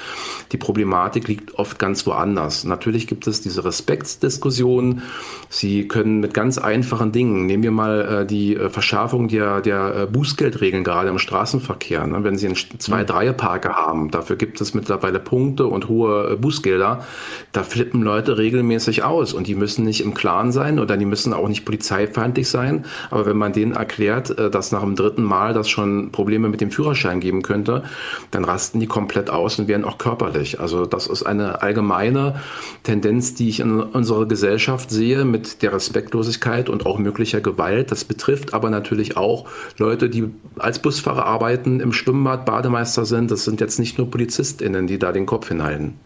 Die 0.52 0.58
Problematik 0.58 1.28
liegt 1.28 1.56
oft 1.56 1.80
ganz 1.80 2.06
woanders. 2.06 2.64
Natürlich 2.64 3.08
gibt 3.08 3.28
es 3.28 3.42
diese 3.42 3.64
Respektsdiskussionen. 3.64 5.02
Sie 5.50 5.88
können 5.88 6.20
mit 6.20 6.34
ganz 6.34 6.58
einfachen 6.58 7.12
Dingen, 7.12 7.46
nehmen 7.46 7.64
wir 7.64 7.72
mal 7.72 8.22
äh, 8.22 8.26
die 8.26 8.56
äh, 8.56 8.70
Verschärfung 8.70 9.28
der, 9.28 9.62
der 9.62 9.96
äh, 9.96 10.06
Bußgeldregeln 10.08 10.84
gerade 10.84 11.10
im 11.10 11.20
Straßenverkehr. 11.20 12.06
Ne? 12.06 12.24
Wenn 12.24 12.38
Sie 12.38 12.48
einen 12.48 12.56
zwei, 12.56 13.04
drei 13.04 13.32
Parker 13.32 13.76
haben, 13.76 14.12
dafür 14.12 14.36
gibt 14.36 14.57
es 14.62 14.68
es 14.68 14.74
mittlerweile 14.74 15.20
Punkte 15.20 15.66
und 15.66 15.88
hohe 15.88 16.32
äh, 16.32 16.36
Bußgelder. 16.36 17.04
Da 17.52 17.64
flippen 17.64 18.04
Leute 18.04 18.38
regelmäßig 18.38 19.04
aus 19.04 19.34
und 19.34 19.48
die 19.48 19.56
müssen 19.56 19.86
nicht 19.86 20.02
im 20.02 20.14
Klaren 20.14 20.52
sein 20.52 20.80
oder 20.80 20.98
die 20.98 21.06
müssen 21.06 21.34
auch 21.34 21.48
nicht 21.48 21.66
polizeifeindlich 21.66 22.50
sein. 22.50 22.86
Aber 23.10 23.26
wenn 23.26 23.38
man 23.38 23.54
denen 23.54 23.74
erklärt, 23.74 24.38
äh, 24.38 24.50
dass 24.50 24.72
nach 24.72 24.82
dem 24.82 24.96
dritten 24.96 25.24
Mal 25.24 25.54
das 25.54 25.70
schon 25.70 26.12
Probleme 26.12 26.50
mit 26.50 26.62
dem 26.62 26.72
Führerschein 26.72 27.20
geben 27.20 27.42
könnte, 27.42 27.84
dann 28.32 28.44
rasten 28.44 28.80
die 28.80 28.88
komplett 28.88 29.30
aus 29.30 29.58
und 29.60 29.68
werden 29.68 29.86
auch 29.86 29.98
körperlich. 29.98 30.60
Also 30.60 30.86
das 30.86 31.08
ist 31.08 31.24
eine 31.24 31.62
allgemeine 31.62 32.42
Tendenz, 32.84 33.34
die 33.34 33.50
ich 33.50 33.60
in 33.60 33.80
unserer 33.80 34.26
Gesellschaft 34.26 34.92
sehe 34.92 35.26
mit 35.26 35.62
der 35.62 35.74
Respektlosigkeit 35.74 36.70
und 36.70 36.86
auch 36.86 36.98
möglicher 37.00 37.42
Gewalt. 37.42 37.92
Das 37.92 38.04
betrifft 38.04 38.54
aber 38.54 38.70
natürlich 38.70 39.18
auch 39.18 39.46
Leute, 39.78 40.10
die 40.10 40.30
als 40.58 40.80
Busfahrer 40.80 41.26
arbeiten, 41.26 41.80
im 41.80 41.94
Schwimmbad 41.94 42.46
Bademeister 42.46 43.06
sind. 43.06 43.32
Das 43.32 43.46
sind 43.46 43.62
jetzt 43.62 43.80
nicht 43.80 43.98
nur 43.98 44.10
Polizisten, 44.12 44.47
PolizistInnen, 44.48 44.88
die 44.88 45.00
da 45.00 45.12
den 45.12 45.26
Kopf 45.26 45.50
hinhalten. 45.50 46.00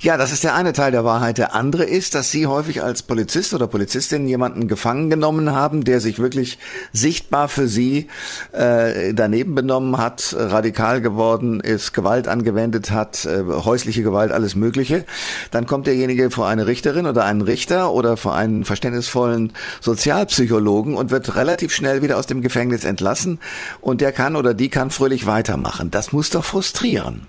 Ja, 0.00 0.16
das 0.16 0.32
ist 0.32 0.44
der 0.44 0.54
eine 0.54 0.72
Teil 0.72 0.92
der 0.92 1.04
Wahrheit. 1.04 1.36
Der 1.36 1.54
andere 1.54 1.84
ist, 1.84 2.14
dass 2.14 2.30
Sie 2.30 2.46
häufig 2.46 2.82
als 2.82 3.02
Polizist 3.02 3.52
oder 3.52 3.66
Polizistin 3.66 4.26
jemanden 4.26 4.66
gefangen 4.66 5.10
genommen 5.10 5.52
haben, 5.52 5.84
der 5.84 6.00
sich 6.00 6.18
wirklich 6.18 6.58
sichtbar 6.92 7.48
für 7.48 7.68
Sie 7.68 8.08
äh, 8.52 9.12
daneben 9.12 9.54
benommen 9.54 9.98
hat, 9.98 10.34
radikal 10.36 11.02
geworden 11.02 11.60
ist, 11.60 11.92
Gewalt 11.92 12.28
angewendet 12.28 12.90
hat, 12.90 13.26
äh, 13.26 13.44
häusliche 13.44 14.02
Gewalt, 14.02 14.32
alles 14.32 14.56
Mögliche. 14.56 15.04
Dann 15.50 15.66
kommt 15.66 15.86
derjenige 15.86 16.30
vor 16.30 16.48
eine 16.48 16.66
Richterin 16.66 17.06
oder 17.06 17.24
einen 17.24 17.42
Richter 17.42 17.92
oder 17.92 18.16
vor 18.16 18.34
einen 18.34 18.64
verständnisvollen 18.64 19.52
Sozialpsychologen 19.80 20.94
und 20.94 21.10
wird 21.10 21.36
relativ 21.36 21.72
schnell 21.74 22.02
wieder 22.02 22.16
aus 22.16 22.26
dem 22.26 22.40
Gefängnis 22.40 22.84
entlassen 22.84 23.38
und 23.82 24.00
der 24.00 24.12
kann 24.12 24.34
oder 24.34 24.54
die 24.54 24.70
kann 24.70 24.90
fröhlich 24.90 25.26
weitermachen. 25.26 25.90
Das 25.90 26.12
muss 26.12 26.30
doch 26.30 26.44
frustrieren. 26.44 27.26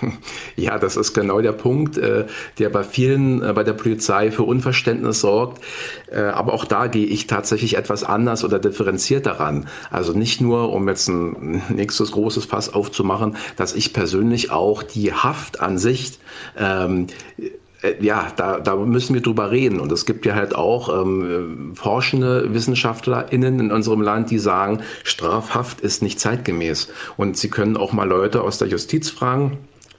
Ja, 0.56 0.78
das 0.78 0.96
ist 0.96 1.14
genau 1.14 1.40
der 1.40 1.52
Punkt, 1.52 1.98
äh, 1.98 2.26
der 2.58 2.68
bei 2.70 2.82
vielen 2.82 3.42
äh, 3.42 3.52
bei 3.52 3.62
der 3.62 3.74
Polizei 3.74 4.30
für 4.30 4.42
Unverständnis 4.42 5.20
sorgt. 5.20 5.62
Äh, 6.10 6.20
aber 6.20 6.52
auch 6.52 6.64
da 6.64 6.88
gehe 6.88 7.06
ich 7.06 7.26
tatsächlich 7.26 7.76
etwas 7.76 8.02
anders 8.04 8.44
oder 8.44 8.58
differenziert 8.58 9.26
daran. 9.26 9.68
Also 9.90 10.12
nicht 10.12 10.40
nur, 10.40 10.72
um 10.72 10.88
jetzt 10.88 11.08
ein 11.08 11.62
nächstes 11.68 12.12
großes 12.12 12.46
Fass 12.46 12.72
aufzumachen, 12.74 13.36
dass 13.56 13.74
ich 13.74 13.92
persönlich 13.92 14.50
auch 14.50 14.82
die 14.82 15.12
Haft 15.12 15.60
an 15.60 15.78
sich 15.78 16.18
ähm, 16.56 17.06
ja, 18.00 18.32
da, 18.36 18.58
da 18.58 18.76
müssen 18.76 19.14
wir 19.14 19.22
drüber 19.22 19.50
reden. 19.50 19.78
Und 19.80 19.92
es 19.92 20.04
gibt 20.04 20.26
ja 20.26 20.34
halt 20.34 20.54
auch 20.54 20.88
ähm, 20.88 21.72
forschende 21.74 22.52
WissenschaftlerInnen 22.52 23.60
in 23.60 23.70
unserem 23.70 24.02
Land, 24.02 24.30
die 24.30 24.38
sagen, 24.38 24.80
Strafhaft 25.04 25.80
ist 25.80 26.02
nicht 26.02 26.18
zeitgemäß. 26.18 26.88
Und 27.16 27.36
sie 27.36 27.50
können 27.50 27.76
auch 27.76 27.92
mal 27.92 28.08
Leute 28.08 28.42
aus 28.42 28.58
der 28.58 28.68
Justiz 28.68 29.10
fragen, 29.10 29.58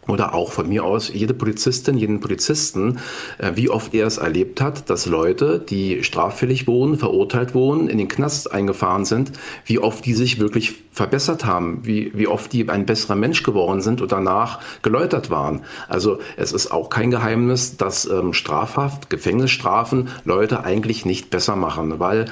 oder 0.09 0.33
auch 0.33 0.51
von 0.51 0.67
mir 0.67 0.83
aus 0.83 1.11
jede 1.13 1.33
Polizistin, 1.33 1.97
jeden 1.97 2.19
Polizisten, 2.19 2.99
äh, 3.37 3.51
wie 3.55 3.69
oft 3.69 3.93
er 3.93 4.07
es 4.07 4.17
erlebt 4.17 4.61
hat, 4.61 4.89
dass 4.89 5.05
Leute, 5.05 5.59
die 5.59 6.03
straffällig 6.03 6.67
wurden, 6.67 6.97
verurteilt 6.97 7.53
wurden, 7.53 7.89
in 7.89 7.97
den 7.97 8.07
Knast 8.07 8.51
eingefahren 8.51 9.05
sind, 9.05 9.31
wie 9.65 9.79
oft 9.79 10.05
die 10.05 10.13
sich 10.13 10.39
wirklich 10.39 10.75
verbessert 10.91 11.45
haben, 11.45 11.79
wie, 11.83 12.11
wie 12.13 12.27
oft 12.27 12.51
die 12.51 12.67
ein 12.67 12.85
besserer 12.85 13.15
Mensch 13.15 13.43
geworden 13.43 13.81
sind 13.81 14.01
und 14.01 14.11
danach 14.11 14.59
geläutert 14.81 15.29
waren. 15.29 15.61
Also 15.87 16.19
es 16.35 16.51
ist 16.51 16.71
auch 16.71 16.89
kein 16.89 17.09
Geheimnis, 17.09 17.77
dass 17.77 18.05
ähm, 18.05 18.33
Strafhaft, 18.33 19.09
Gefängnisstrafen 19.09 20.09
Leute 20.25 20.65
eigentlich 20.65 21.05
nicht 21.05 21.29
besser 21.29 21.55
machen, 21.55 21.99
weil 21.99 22.25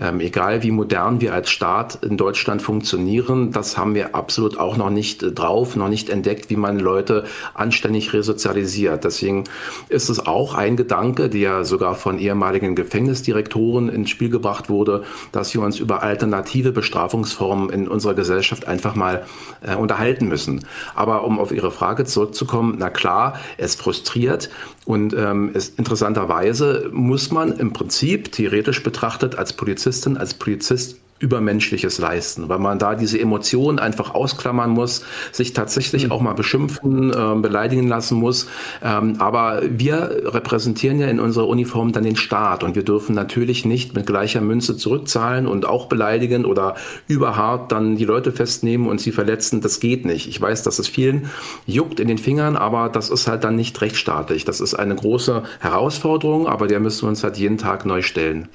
ähm, 0.00 0.20
egal 0.20 0.62
wie 0.62 0.70
modern 0.70 1.20
wir 1.20 1.34
als 1.34 1.50
Staat 1.50 1.98
in 2.04 2.16
Deutschland 2.16 2.62
funktionieren, 2.62 3.50
das 3.50 3.76
haben 3.76 3.96
wir 3.96 4.14
absolut 4.14 4.56
auch 4.56 4.76
noch 4.76 4.90
nicht 4.90 5.36
drauf, 5.36 5.74
noch 5.74 5.88
nicht 5.88 6.08
entdeckt, 6.08 6.48
wie 6.48 6.56
man 6.56 6.78
Leute 6.78 7.21
Anständig 7.54 8.12
resozialisiert. 8.12 9.04
Deswegen 9.04 9.44
ist 9.88 10.08
es 10.08 10.26
auch 10.26 10.54
ein 10.54 10.76
Gedanke, 10.76 11.28
der 11.28 11.64
sogar 11.64 11.94
von 11.94 12.18
ehemaligen 12.18 12.74
Gefängnisdirektoren 12.74 13.88
ins 13.88 14.10
Spiel 14.10 14.30
gebracht 14.30 14.68
wurde, 14.68 15.04
dass 15.32 15.54
wir 15.54 15.60
uns 15.62 15.78
über 15.78 16.02
alternative 16.02 16.72
Bestrafungsformen 16.72 17.70
in 17.70 17.88
unserer 17.88 18.14
Gesellschaft 18.14 18.66
einfach 18.66 18.94
mal 18.94 19.26
äh, 19.62 19.74
unterhalten 19.74 20.28
müssen. 20.28 20.64
Aber 20.94 21.24
um 21.24 21.38
auf 21.38 21.52
Ihre 21.52 21.70
Frage 21.70 22.04
zurückzukommen, 22.04 22.76
na 22.78 22.90
klar, 22.90 23.38
es 23.56 23.74
frustriert 23.74 24.50
und 24.84 25.14
ähm, 25.14 25.50
es, 25.54 25.68
interessanterweise 25.68 26.90
muss 26.92 27.30
man 27.30 27.52
im 27.52 27.72
Prinzip 27.72 28.32
theoretisch 28.32 28.82
betrachtet 28.82 29.36
als 29.36 29.52
Polizistin, 29.52 30.16
als 30.16 30.34
Polizist 30.34 30.98
Übermenschliches 31.22 31.98
leisten, 31.98 32.48
weil 32.48 32.58
man 32.58 32.78
da 32.78 32.96
diese 32.96 33.18
Emotionen 33.18 33.78
einfach 33.78 34.14
ausklammern 34.14 34.70
muss, 34.70 35.04
sich 35.30 35.52
tatsächlich 35.52 36.06
mhm. 36.06 36.12
auch 36.12 36.20
mal 36.20 36.32
beschimpfen, 36.32 37.10
äh, 37.10 37.40
beleidigen 37.40 37.86
lassen 37.86 38.18
muss. 38.18 38.48
Ähm, 38.82 39.16
aber 39.20 39.62
wir 39.62 40.22
repräsentieren 40.26 40.98
ja 40.98 41.06
in 41.06 41.20
unserer 41.20 41.46
Uniform 41.46 41.92
dann 41.92 42.02
den 42.02 42.16
Staat 42.16 42.64
und 42.64 42.74
wir 42.74 42.82
dürfen 42.82 43.14
natürlich 43.14 43.64
nicht 43.64 43.94
mit 43.94 44.06
gleicher 44.06 44.40
Münze 44.40 44.76
zurückzahlen 44.76 45.46
und 45.46 45.64
auch 45.64 45.86
beleidigen 45.86 46.44
oder 46.44 46.74
überhart 47.06 47.70
dann 47.70 47.96
die 47.96 48.04
Leute 48.04 48.32
festnehmen 48.32 48.88
und 48.88 49.00
sie 49.00 49.12
verletzen. 49.12 49.60
Das 49.60 49.78
geht 49.78 50.04
nicht. 50.04 50.28
Ich 50.28 50.40
weiß, 50.40 50.64
dass 50.64 50.80
es 50.80 50.88
vielen 50.88 51.30
juckt 51.66 52.00
in 52.00 52.08
den 52.08 52.18
Fingern, 52.18 52.56
aber 52.56 52.88
das 52.88 53.10
ist 53.10 53.28
halt 53.28 53.44
dann 53.44 53.54
nicht 53.54 53.80
rechtsstaatlich. 53.80 54.44
Das 54.44 54.60
ist 54.60 54.74
eine 54.74 54.96
große 54.96 55.44
Herausforderung, 55.60 56.48
aber 56.48 56.66
der 56.66 56.80
müssen 56.80 57.02
wir 57.02 57.10
uns 57.10 57.22
halt 57.22 57.36
jeden 57.36 57.58
Tag 57.58 57.86
neu 57.86 58.02
stellen. 58.02 58.48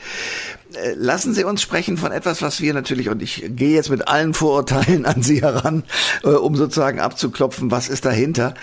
Äh, 0.73 0.93
lassen 0.95 1.33
Sie 1.33 1.43
uns 1.43 1.61
sprechen 1.61 1.97
von 1.97 2.11
etwas, 2.11 2.41
was 2.41 2.59
wir 2.61 2.73
natürlich, 2.73 3.09
und 3.09 3.21
ich 3.21 3.45
gehe 3.49 3.75
jetzt 3.75 3.89
mit 3.89 4.07
allen 4.07 4.33
Vorurteilen 4.33 5.05
an 5.05 5.21
Sie 5.21 5.41
heran, 5.41 5.83
äh, 6.23 6.29
um 6.29 6.55
sozusagen 6.55 6.99
abzuklopfen, 6.99 7.71
was 7.71 7.87
ist 7.87 8.05
dahinter. 8.05 8.53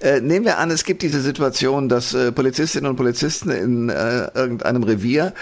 Äh, 0.00 0.20
nehmen 0.20 0.44
wir 0.44 0.58
an, 0.58 0.70
es 0.70 0.84
gibt 0.84 1.02
diese 1.02 1.20
Situation, 1.20 1.88
dass 1.88 2.16
Polizistinnen 2.34 2.90
und 2.90 2.96
Polizisten 2.96 3.50
in 3.50 3.88
irgendeinem 3.88 4.82
Revier 4.82 5.32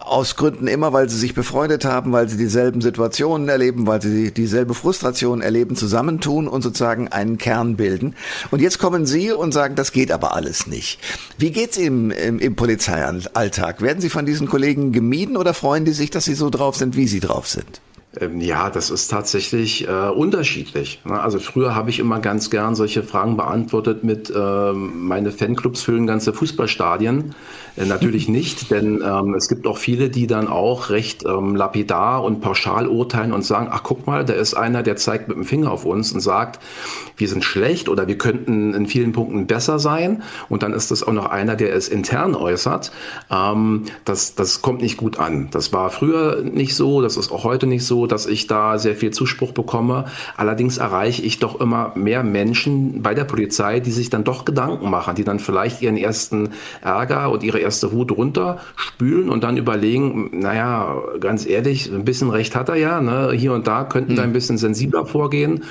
aus 0.00 0.36
Gründen 0.36 0.66
immer, 0.66 0.92
weil 0.92 1.08
sie 1.08 1.18
sich 1.18 1.34
befreundet 1.34 1.84
haben, 1.84 2.12
weil 2.12 2.28
sie 2.28 2.36
dieselben 2.36 2.80
Situationen 2.80 3.48
erleben, 3.48 3.86
weil 3.86 4.00
sie 4.02 4.32
dieselbe 4.32 4.74
Frustration 4.74 5.40
erleben, 5.40 5.76
zusammentun 5.76 6.48
und 6.48 6.62
sozusagen 6.62 7.08
einen 7.08 7.38
Kern 7.38 7.76
bilden. 7.76 8.14
Und 8.50 8.60
jetzt 8.60 8.78
kommen 8.78 9.06
Sie 9.06 9.32
und 9.32 9.52
sagen, 9.52 9.74
das 9.74 9.92
geht 9.92 10.12
aber 10.12 10.34
alles 10.34 10.66
nicht. 10.66 11.00
Wie 11.38 11.50
geht's 11.50 11.76
im, 11.76 12.10
im, 12.10 12.38
im 12.38 12.56
Polizeialltag? 12.56 13.82
Werden 13.82 14.00
Sie 14.00 14.10
von 14.10 14.26
diesen 14.26 14.48
Kollegen 14.48 14.92
gemieden 15.06 15.36
oder 15.36 15.54
freuen 15.54 15.84
die 15.84 15.92
sich, 15.92 16.10
dass 16.10 16.24
sie 16.24 16.34
so 16.34 16.50
drauf 16.50 16.76
sind, 16.76 16.96
wie 16.96 17.06
sie 17.06 17.20
drauf 17.20 17.46
sind? 17.46 17.80
Ähm, 18.20 18.40
ja, 18.40 18.70
das 18.70 18.90
ist 18.90 19.08
tatsächlich 19.08 19.86
äh, 19.86 20.08
unterschiedlich. 20.08 21.00
Ne? 21.04 21.20
Also 21.20 21.38
früher 21.38 21.74
habe 21.74 21.90
ich 21.90 21.98
immer 21.98 22.18
ganz 22.20 22.50
gern 22.50 22.74
solche 22.74 23.02
Fragen 23.02 23.36
beantwortet 23.36 24.04
mit, 24.04 24.30
äh, 24.30 24.72
meine 24.72 25.32
Fanclubs 25.32 25.82
füllen 25.82 26.06
ganze 26.06 26.32
Fußballstadien. 26.32 27.34
Äh, 27.76 27.84
natürlich 27.84 28.28
nicht, 28.28 28.70
denn 28.70 29.02
ähm, 29.04 29.34
es 29.34 29.48
gibt 29.48 29.66
auch 29.66 29.78
viele, 29.78 30.08
die 30.08 30.26
dann 30.26 30.48
auch 30.48 30.90
recht 30.90 31.24
ähm, 31.24 31.54
lapidar 31.54 32.24
und 32.24 32.40
pauschal 32.40 32.88
urteilen 32.88 33.32
und 33.32 33.44
sagen, 33.44 33.68
ach 33.70 33.82
guck 33.82 34.06
mal, 34.06 34.24
da 34.24 34.32
ist 34.32 34.54
einer, 34.54 34.82
der 34.82 34.96
zeigt 34.96 35.28
mit 35.28 35.36
dem 35.36 35.44
Finger 35.44 35.70
auf 35.70 35.84
uns 35.84 36.12
und 36.12 36.20
sagt, 36.20 36.60
wir 37.16 37.28
sind 37.28 37.44
schlecht 37.44 37.88
oder 37.88 38.06
wir 38.06 38.18
könnten 38.18 38.74
in 38.74 38.86
vielen 38.86 39.12
Punkten 39.12 39.46
besser 39.46 39.78
sein. 39.78 40.22
Und 40.48 40.62
dann 40.62 40.72
ist 40.72 40.90
das 40.90 41.02
auch 41.02 41.12
noch 41.12 41.26
einer, 41.26 41.56
der 41.56 41.74
es 41.74 41.88
intern 41.88 42.34
äußert. 42.34 42.92
Ähm, 43.30 43.84
das, 44.04 44.34
das 44.34 44.62
kommt 44.62 44.80
nicht 44.80 44.96
gut 44.96 45.18
an. 45.18 45.48
Das 45.50 45.72
war 45.72 45.90
früher 45.90 46.42
nicht 46.42 46.74
so, 46.74 47.02
das 47.02 47.16
ist 47.16 47.30
auch 47.30 47.44
heute 47.44 47.66
nicht 47.66 47.84
so, 47.84 48.06
dass 48.06 48.26
ich 48.26 48.46
da 48.46 48.78
sehr 48.78 48.96
viel 48.96 49.10
Zuspruch 49.10 49.52
bekomme. 49.52 50.06
Allerdings 50.36 50.78
erreiche 50.78 51.22
ich 51.22 51.38
doch 51.38 51.60
immer 51.60 51.92
mehr 51.94 52.22
Menschen 52.22 53.02
bei 53.02 53.14
der 53.14 53.24
Polizei, 53.24 53.80
die 53.80 53.92
sich 53.92 54.10
dann 54.10 54.24
doch 54.24 54.44
Gedanken 54.44 54.90
machen, 54.90 55.14
die 55.14 55.24
dann 55.24 55.38
vielleicht 55.38 55.82
ihren 55.82 55.96
ersten 55.96 56.50
Ärger 56.82 57.30
und 57.30 57.42
ihre 57.42 57.65
erste 57.66 57.92
Wut 57.92 58.12
runterspülen 58.12 59.28
und 59.28 59.44
dann 59.44 59.56
überlegen, 59.56 60.40
naja, 60.40 60.96
ganz 61.20 61.46
ehrlich, 61.46 61.92
ein 61.92 62.04
bisschen 62.04 62.30
Recht 62.30 62.54
hat 62.54 62.68
er 62.68 62.76
ja, 62.76 63.00
ne? 63.00 63.32
hier 63.34 63.52
und 63.52 63.66
da 63.66 63.84
könnten 63.84 64.12
mhm. 64.12 64.16
da 64.16 64.22
ein 64.22 64.32
bisschen 64.32 64.56
sensibler 64.56 65.04
vorgehen. 65.04 65.64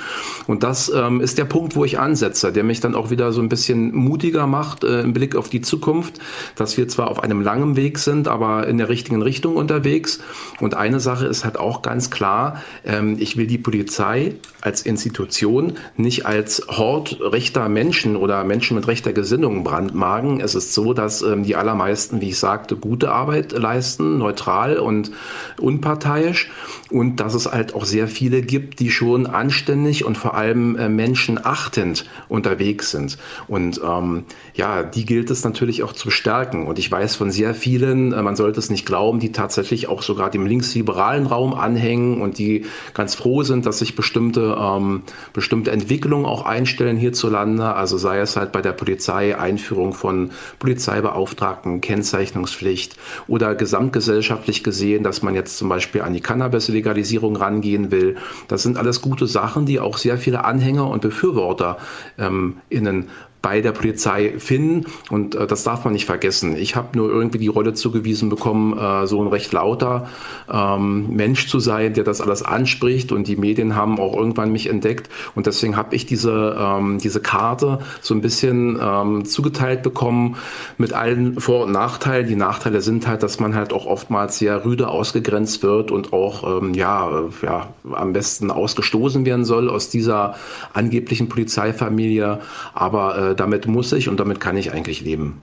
Und 0.46 0.62
das 0.62 0.92
ähm, 0.94 1.20
ist 1.20 1.38
der 1.38 1.46
Punkt, 1.46 1.74
wo 1.74 1.84
ich 1.84 1.98
ansetze, 1.98 2.52
der 2.52 2.64
mich 2.64 2.80
dann 2.80 2.94
auch 2.94 3.10
wieder 3.10 3.32
so 3.32 3.40
ein 3.40 3.48
bisschen 3.48 3.94
mutiger 3.94 4.46
macht 4.46 4.84
äh, 4.84 5.00
im 5.00 5.12
Blick 5.12 5.34
auf 5.34 5.48
die 5.48 5.62
Zukunft, 5.62 6.20
dass 6.54 6.76
wir 6.76 6.86
zwar 6.88 7.10
auf 7.10 7.22
einem 7.22 7.40
langen 7.40 7.76
Weg 7.76 7.98
sind, 7.98 8.28
aber 8.28 8.66
in 8.68 8.78
der 8.78 8.88
richtigen 8.88 9.22
Richtung 9.22 9.56
unterwegs. 9.56 10.20
Und 10.60 10.74
eine 10.74 11.00
Sache 11.00 11.26
ist 11.26 11.44
halt 11.44 11.58
auch 11.58 11.80
ganz 11.82 12.10
klar, 12.10 12.62
ähm, 12.84 13.16
ich 13.18 13.36
will 13.36 13.46
die 13.46 13.58
Polizei 13.58 14.34
als 14.66 14.82
Institution 14.82 15.74
nicht 15.96 16.26
als 16.26 16.66
Hort 16.68 17.18
rechter 17.20 17.68
Menschen 17.68 18.16
oder 18.16 18.42
Menschen 18.42 18.74
mit 18.74 18.88
rechter 18.88 19.12
Gesinnung 19.12 19.62
brandmarken. 19.62 20.40
Es 20.40 20.56
ist 20.56 20.74
so, 20.74 20.92
dass 20.92 21.22
ähm, 21.22 21.44
die 21.44 21.54
allermeisten, 21.54 22.20
wie 22.20 22.30
ich 22.30 22.38
sagte, 22.38 22.76
gute 22.76 23.12
Arbeit 23.12 23.52
leisten, 23.52 24.18
neutral 24.18 24.78
und 24.78 25.12
unparteiisch 25.60 26.50
und 26.90 27.16
dass 27.16 27.34
es 27.34 27.50
halt 27.50 27.74
auch 27.74 27.84
sehr 27.84 28.08
viele 28.08 28.42
gibt, 28.42 28.80
die 28.80 28.90
schon 28.90 29.26
anständig 29.26 30.04
und 30.04 30.16
vor 30.16 30.34
allem 30.34 30.76
äh, 30.76 30.88
menschenachtend 30.88 32.06
unterwegs 32.28 32.90
sind. 32.90 33.18
Und 33.48 33.80
ähm, 33.84 34.24
ja, 34.54 34.82
die 34.82 35.04
gilt 35.04 35.30
es 35.30 35.44
natürlich 35.44 35.82
auch 35.82 35.92
zu 35.92 36.10
stärken. 36.10 36.66
Und 36.66 36.78
ich 36.78 36.90
weiß 36.90 37.16
von 37.16 37.30
sehr 37.30 37.54
vielen, 37.54 38.12
äh, 38.12 38.22
man 38.22 38.36
sollte 38.36 38.60
es 38.60 38.70
nicht 38.70 38.86
glauben, 38.86 39.18
die 39.18 39.32
tatsächlich 39.32 39.88
auch 39.88 40.02
sogar 40.02 40.30
dem 40.30 40.46
linksliberalen 40.46 41.26
Raum 41.26 41.54
anhängen 41.54 42.20
und 42.20 42.38
die 42.38 42.66
ganz 42.94 43.14
froh 43.14 43.42
sind, 43.42 43.66
dass 43.66 43.80
sich 43.80 43.96
bestimmte, 43.96 44.56
ähm, 44.58 45.02
bestimmte 45.32 45.72
Entwicklungen 45.72 46.26
auch 46.26 46.44
einstellen 46.44 46.96
hierzulande. 46.96 47.74
Also 47.74 47.98
sei 47.98 48.20
es 48.20 48.36
halt 48.36 48.52
bei 48.52 48.62
der 48.62 48.72
Polizei 48.72 49.36
Einführung 49.36 49.92
von 49.92 50.30
Polizeibeauftragten, 50.60 51.80
Kennzeichnungspflicht 51.80 52.96
oder 53.26 53.54
gesamtgesellschaftlich 53.54 54.62
gesehen, 54.62 55.02
dass 55.02 55.22
man 55.22 55.34
jetzt 55.34 55.58
zum 55.58 55.68
Beispiel 55.68 56.02
an 56.02 56.12
die 56.12 56.20
Cannabis 56.20 56.68
Legalisierung 56.86 57.34
rangehen 57.36 57.90
will. 57.90 58.16
Das 58.46 58.62
sind 58.62 58.78
alles 58.78 59.02
gute 59.02 59.26
Sachen, 59.26 59.66
die 59.66 59.80
auch 59.80 59.98
sehr 59.98 60.18
viele 60.18 60.44
Anhänger 60.44 60.88
und 60.88 61.02
Befürworter 61.02 61.78
ähm, 62.16 62.58
innen 62.68 63.08
bei 63.46 63.60
der 63.60 63.70
Polizei 63.70 64.34
finden. 64.38 64.86
Und 65.08 65.36
äh, 65.36 65.46
das 65.46 65.62
darf 65.62 65.84
man 65.84 65.92
nicht 65.92 66.04
vergessen. 66.04 66.56
Ich 66.56 66.74
habe 66.74 66.98
nur 66.98 67.08
irgendwie 67.08 67.38
die 67.38 67.46
Rolle 67.46 67.74
zugewiesen 67.74 68.28
bekommen, 68.28 68.76
äh, 68.76 69.06
so 69.06 69.22
ein 69.22 69.28
recht 69.28 69.52
lauter 69.52 70.08
ähm, 70.52 71.14
Mensch 71.14 71.46
zu 71.46 71.60
sein, 71.60 71.94
der 71.94 72.02
das 72.02 72.20
alles 72.20 72.42
anspricht. 72.42 73.12
Und 73.12 73.28
die 73.28 73.36
Medien 73.36 73.76
haben 73.76 74.00
auch 74.00 74.16
irgendwann 74.16 74.50
mich 74.50 74.68
entdeckt. 74.68 75.08
Und 75.36 75.46
deswegen 75.46 75.76
habe 75.76 75.94
ich 75.94 76.06
diese, 76.06 76.56
ähm, 76.58 76.98
diese 76.98 77.20
Karte 77.20 77.78
so 78.00 78.14
ein 78.14 78.20
bisschen 78.20 78.80
ähm, 78.82 79.24
zugeteilt 79.24 79.84
bekommen 79.84 80.34
mit 80.76 80.92
allen 80.92 81.38
Vor- 81.38 81.66
und 81.66 81.70
Nachteilen. 81.70 82.26
Die 82.26 82.34
Nachteile 82.34 82.80
sind 82.80 83.06
halt, 83.06 83.22
dass 83.22 83.38
man 83.38 83.54
halt 83.54 83.72
auch 83.72 83.86
oftmals 83.86 84.38
sehr 84.38 84.64
rüde 84.64 84.88
ausgegrenzt 84.88 85.62
wird 85.62 85.92
und 85.92 86.12
auch 86.12 86.60
ähm, 86.60 86.74
ja, 86.74 87.08
äh, 87.10 87.46
ja, 87.46 87.68
am 87.92 88.12
besten 88.12 88.50
ausgestoßen 88.50 89.24
werden 89.24 89.44
soll 89.44 89.70
aus 89.70 89.88
dieser 89.88 90.34
angeblichen 90.72 91.28
Polizeifamilie. 91.28 92.40
Aber 92.74 93.18
äh, 93.18 93.35
damit 93.40 93.66
muss 93.66 93.92
ich 93.92 94.08
und 94.08 94.18
damit 94.20 94.40
kann 94.40 94.56
ich 94.56 94.72
eigentlich 94.72 95.00
leben. 95.00 95.42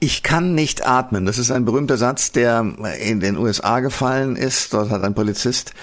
Ich 0.00 0.22
kann 0.22 0.54
nicht 0.54 0.86
atmen. 0.86 1.26
Das 1.26 1.38
ist 1.38 1.50
ein 1.50 1.64
berühmter 1.64 1.96
Satz, 1.96 2.32
der 2.32 2.66
in 3.00 3.20
den 3.20 3.36
USA 3.36 3.80
gefallen 3.80 4.36
ist. 4.36 4.74
Dort 4.74 4.90
hat 4.90 5.04
ein 5.04 5.14
Polizist 5.14 5.74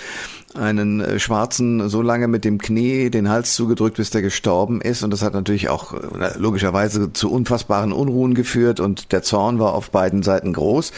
einen 0.56 1.00
äh, 1.00 1.20
Schwarzen 1.20 1.90
so 1.90 2.02
lange 2.02 2.28
mit 2.28 2.44
dem 2.44 2.58
Knie 2.58 3.10
den 3.10 3.30
Hals 3.30 3.54
zugedrückt, 3.54 3.98
bis 3.98 4.10
der 4.10 4.22
gestorben 4.22 4.82
ist. 4.82 5.04
Und 5.04 5.12
das 5.12 5.22
hat 5.22 5.34
natürlich 5.34 5.70
auch 5.70 5.94
äh, 5.94 6.38
logischerweise 6.38 7.14
zu 7.14 7.32
unfassbaren 7.32 7.92
Unruhen 7.92 8.34
geführt 8.34 8.80
und 8.80 9.12
der 9.12 9.22
Zorn 9.22 9.60
war 9.60 9.74
auf 9.74 9.92
beiden 9.92 10.24
Seiten 10.24 10.54
groß. 10.54 10.92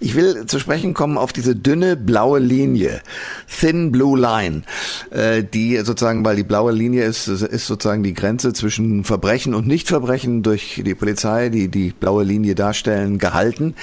Ich 0.00 0.14
will 0.14 0.46
zu 0.46 0.58
sprechen 0.58 0.94
kommen 0.94 1.18
auf 1.18 1.32
diese 1.32 1.54
dünne 1.54 1.96
blaue 1.96 2.38
Linie, 2.38 3.02
Thin 3.46 3.92
Blue 3.92 4.18
Line, 4.18 4.62
äh, 5.10 5.42
die 5.42 5.76
sozusagen, 5.78 6.24
weil 6.24 6.36
die 6.36 6.42
blaue 6.42 6.72
Linie 6.72 7.04
ist, 7.04 7.28
ist 7.28 7.66
sozusagen 7.66 8.02
die 8.02 8.14
Grenze 8.14 8.54
zwischen 8.54 9.04
Verbrechen 9.04 9.54
und 9.54 9.66
Nichtverbrechen 9.66 10.42
durch 10.42 10.82
die 10.84 10.94
Polizei, 10.94 11.50
die 11.50 11.68
die 11.68 11.90
blaue 11.92 12.24
Linie 12.24 12.54
darstellen, 12.54 13.18
gehalten. 13.18 13.74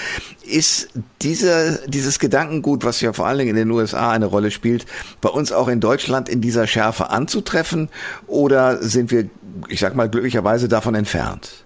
Ist 0.43 0.89
dieser, 1.21 1.77
dieses 1.87 2.17
Gedankengut, 2.17 2.83
was 2.83 3.01
ja 3.01 3.13
vor 3.13 3.27
allen 3.27 3.37
Dingen 3.37 3.51
in 3.51 3.55
den 3.55 3.71
USA 3.71 4.11
eine 4.11 4.25
Rolle 4.25 4.51
spielt, 4.51 4.85
bei 5.21 5.29
uns 5.29 5.51
auch 5.51 5.67
in 5.67 5.79
Deutschland 5.79 6.27
in 6.27 6.41
dieser 6.41 6.67
Schärfe 6.67 7.09
anzutreffen 7.09 7.89
oder 8.27 8.81
sind 8.81 9.11
wir, 9.11 9.29
ich 9.67 9.79
sag 9.79 9.95
mal, 9.95 10.09
glücklicherweise 10.09 10.67
davon 10.67 10.95
entfernt? 10.95 11.60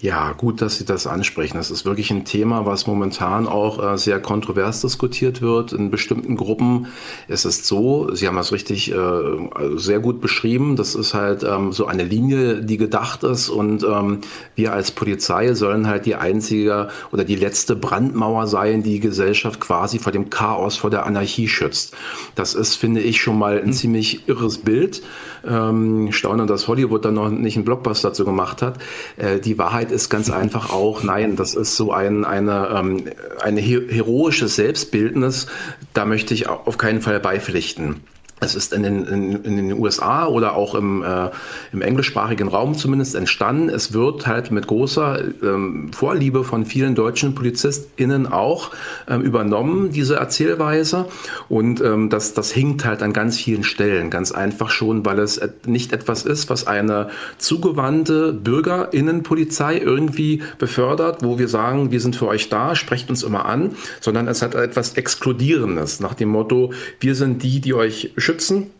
Ja, 0.00 0.32
gut, 0.32 0.60
dass 0.60 0.76
Sie 0.76 0.84
das 0.84 1.06
ansprechen. 1.06 1.56
Das 1.56 1.70
ist 1.70 1.84
wirklich 1.84 2.10
ein 2.10 2.24
Thema, 2.24 2.66
was 2.66 2.86
momentan 2.86 3.48
auch 3.48 3.94
äh, 3.94 3.98
sehr 3.98 4.20
kontrovers 4.20 4.82
diskutiert 4.82 5.40
wird. 5.40 5.72
In 5.72 5.90
bestimmten 5.90 6.36
Gruppen 6.36 6.88
ist 7.26 7.44
es 7.44 7.66
so, 7.66 8.14
Sie 8.14 8.28
haben 8.28 8.36
das 8.36 8.52
richtig 8.52 8.92
äh, 8.92 8.94
also 8.94 9.78
sehr 9.78 10.00
gut 10.00 10.20
beschrieben, 10.20 10.76
das 10.76 10.94
ist 10.94 11.14
halt 11.14 11.42
ähm, 11.42 11.72
so 11.72 11.86
eine 11.86 12.04
Linie, 12.04 12.62
die 12.62 12.76
gedacht 12.76 13.24
ist 13.24 13.48
und 13.48 13.82
ähm, 13.82 14.20
wir 14.54 14.72
als 14.72 14.90
Polizei 14.90 15.54
sollen 15.54 15.86
halt 15.86 16.06
die 16.06 16.14
einzige 16.14 16.88
oder 17.10 17.24
die 17.24 17.36
letzte 17.36 17.74
Brandmauer 17.74 18.46
sein, 18.46 18.82
die 18.82 18.98
die 18.98 19.00
Gesellschaft 19.00 19.60
quasi 19.60 19.98
vor 19.98 20.12
dem 20.12 20.28
Chaos, 20.28 20.76
vor 20.76 20.90
der 20.90 21.06
Anarchie 21.06 21.48
schützt. 21.48 21.94
Das 22.34 22.54
ist, 22.54 22.74
finde 22.74 23.00
ich, 23.00 23.20
schon 23.20 23.38
mal 23.38 23.58
ein 23.58 23.66
hm. 23.66 23.72
ziemlich 23.72 24.28
irres 24.28 24.58
Bild. 24.58 25.02
Ähm, 25.46 26.10
staune, 26.10 26.46
dass 26.46 26.66
Hollywood 26.66 27.04
da 27.04 27.12
noch 27.12 27.30
nicht 27.30 27.56
einen 27.56 27.64
Blockbuster 27.64 28.08
dazu 28.08 28.24
gemacht 28.24 28.60
hat. 28.60 28.78
Äh, 29.16 29.38
die 29.38 29.56
Wahrheit 29.56 29.87
ist 29.90 30.08
ganz 30.08 30.30
einfach 30.30 30.70
auch, 30.70 31.02
nein, 31.02 31.36
das 31.36 31.54
ist 31.54 31.76
so 31.76 31.92
ein 31.92 32.24
eine, 32.24 32.68
ähm, 32.74 33.04
eine 33.40 33.60
heroisches 33.60 34.56
Selbstbildnis. 34.56 35.46
Da 35.94 36.04
möchte 36.04 36.34
ich 36.34 36.48
auf 36.48 36.78
keinen 36.78 37.00
Fall 37.00 37.20
beipflichten. 37.20 38.02
Es 38.40 38.54
ist 38.54 38.72
in 38.72 38.82
den, 38.82 39.04
in, 39.04 39.44
in 39.44 39.56
den 39.56 39.72
USA 39.72 40.26
oder 40.26 40.54
auch 40.54 40.74
im, 40.74 41.02
äh, 41.02 41.30
im 41.72 41.82
englischsprachigen 41.82 42.48
Raum 42.48 42.74
zumindest 42.76 43.14
entstanden. 43.14 43.68
Es 43.68 43.92
wird 43.92 44.26
halt 44.26 44.50
mit 44.50 44.66
großer 44.66 45.20
ähm, 45.42 45.90
Vorliebe 45.92 46.44
von 46.44 46.64
vielen 46.64 46.94
deutschen 46.94 47.34
PolizistInnen 47.34 48.26
auch 48.26 48.70
ähm, 49.08 49.22
übernommen, 49.22 49.90
diese 49.90 50.16
Erzählweise. 50.16 51.06
Und 51.48 51.80
ähm, 51.80 52.10
das, 52.10 52.34
das 52.34 52.52
hinkt 52.52 52.84
halt 52.84 53.02
an 53.02 53.12
ganz 53.12 53.38
vielen 53.38 53.64
Stellen. 53.64 54.10
Ganz 54.10 54.30
einfach 54.30 54.70
schon, 54.70 55.04
weil 55.04 55.18
es 55.18 55.40
nicht 55.66 55.92
etwas 55.92 56.22
ist, 56.22 56.48
was 56.48 56.66
eine 56.66 57.08
zugewandte 57.38 58.32
BürgerInnenpolizei 58.32 59.78
irgendwie 59.78 60.42
befördert, 60.58 61.24
wo 61.24 61.38
wir 61.38 61.48
sagen, 61.48 61.90
wir 61.90 62.00
sind 62.00 62.14
für 62.14 62.28
euch 62.28 62.48
da, 62.48 62.74
sprecht 62.74 63.10
uns 63.10 63.22
immer 63.22 63.46
an, 63.46 63.72
sondern 64.00 64.28
es 64.28 64.42
hat 64.42 64.54
etwas 64.54 64.92
Exkludierendes 64.94 66.00
nach 66.00 66.14
dem 66.14 66.28
Motto, 66.28 66.72
wir 67.00 67.14
sind 67.14 67.42
die, 67.42 67.60
die 67.60 67.74
euch 67.74 68.12
schützen. 68.28 68.70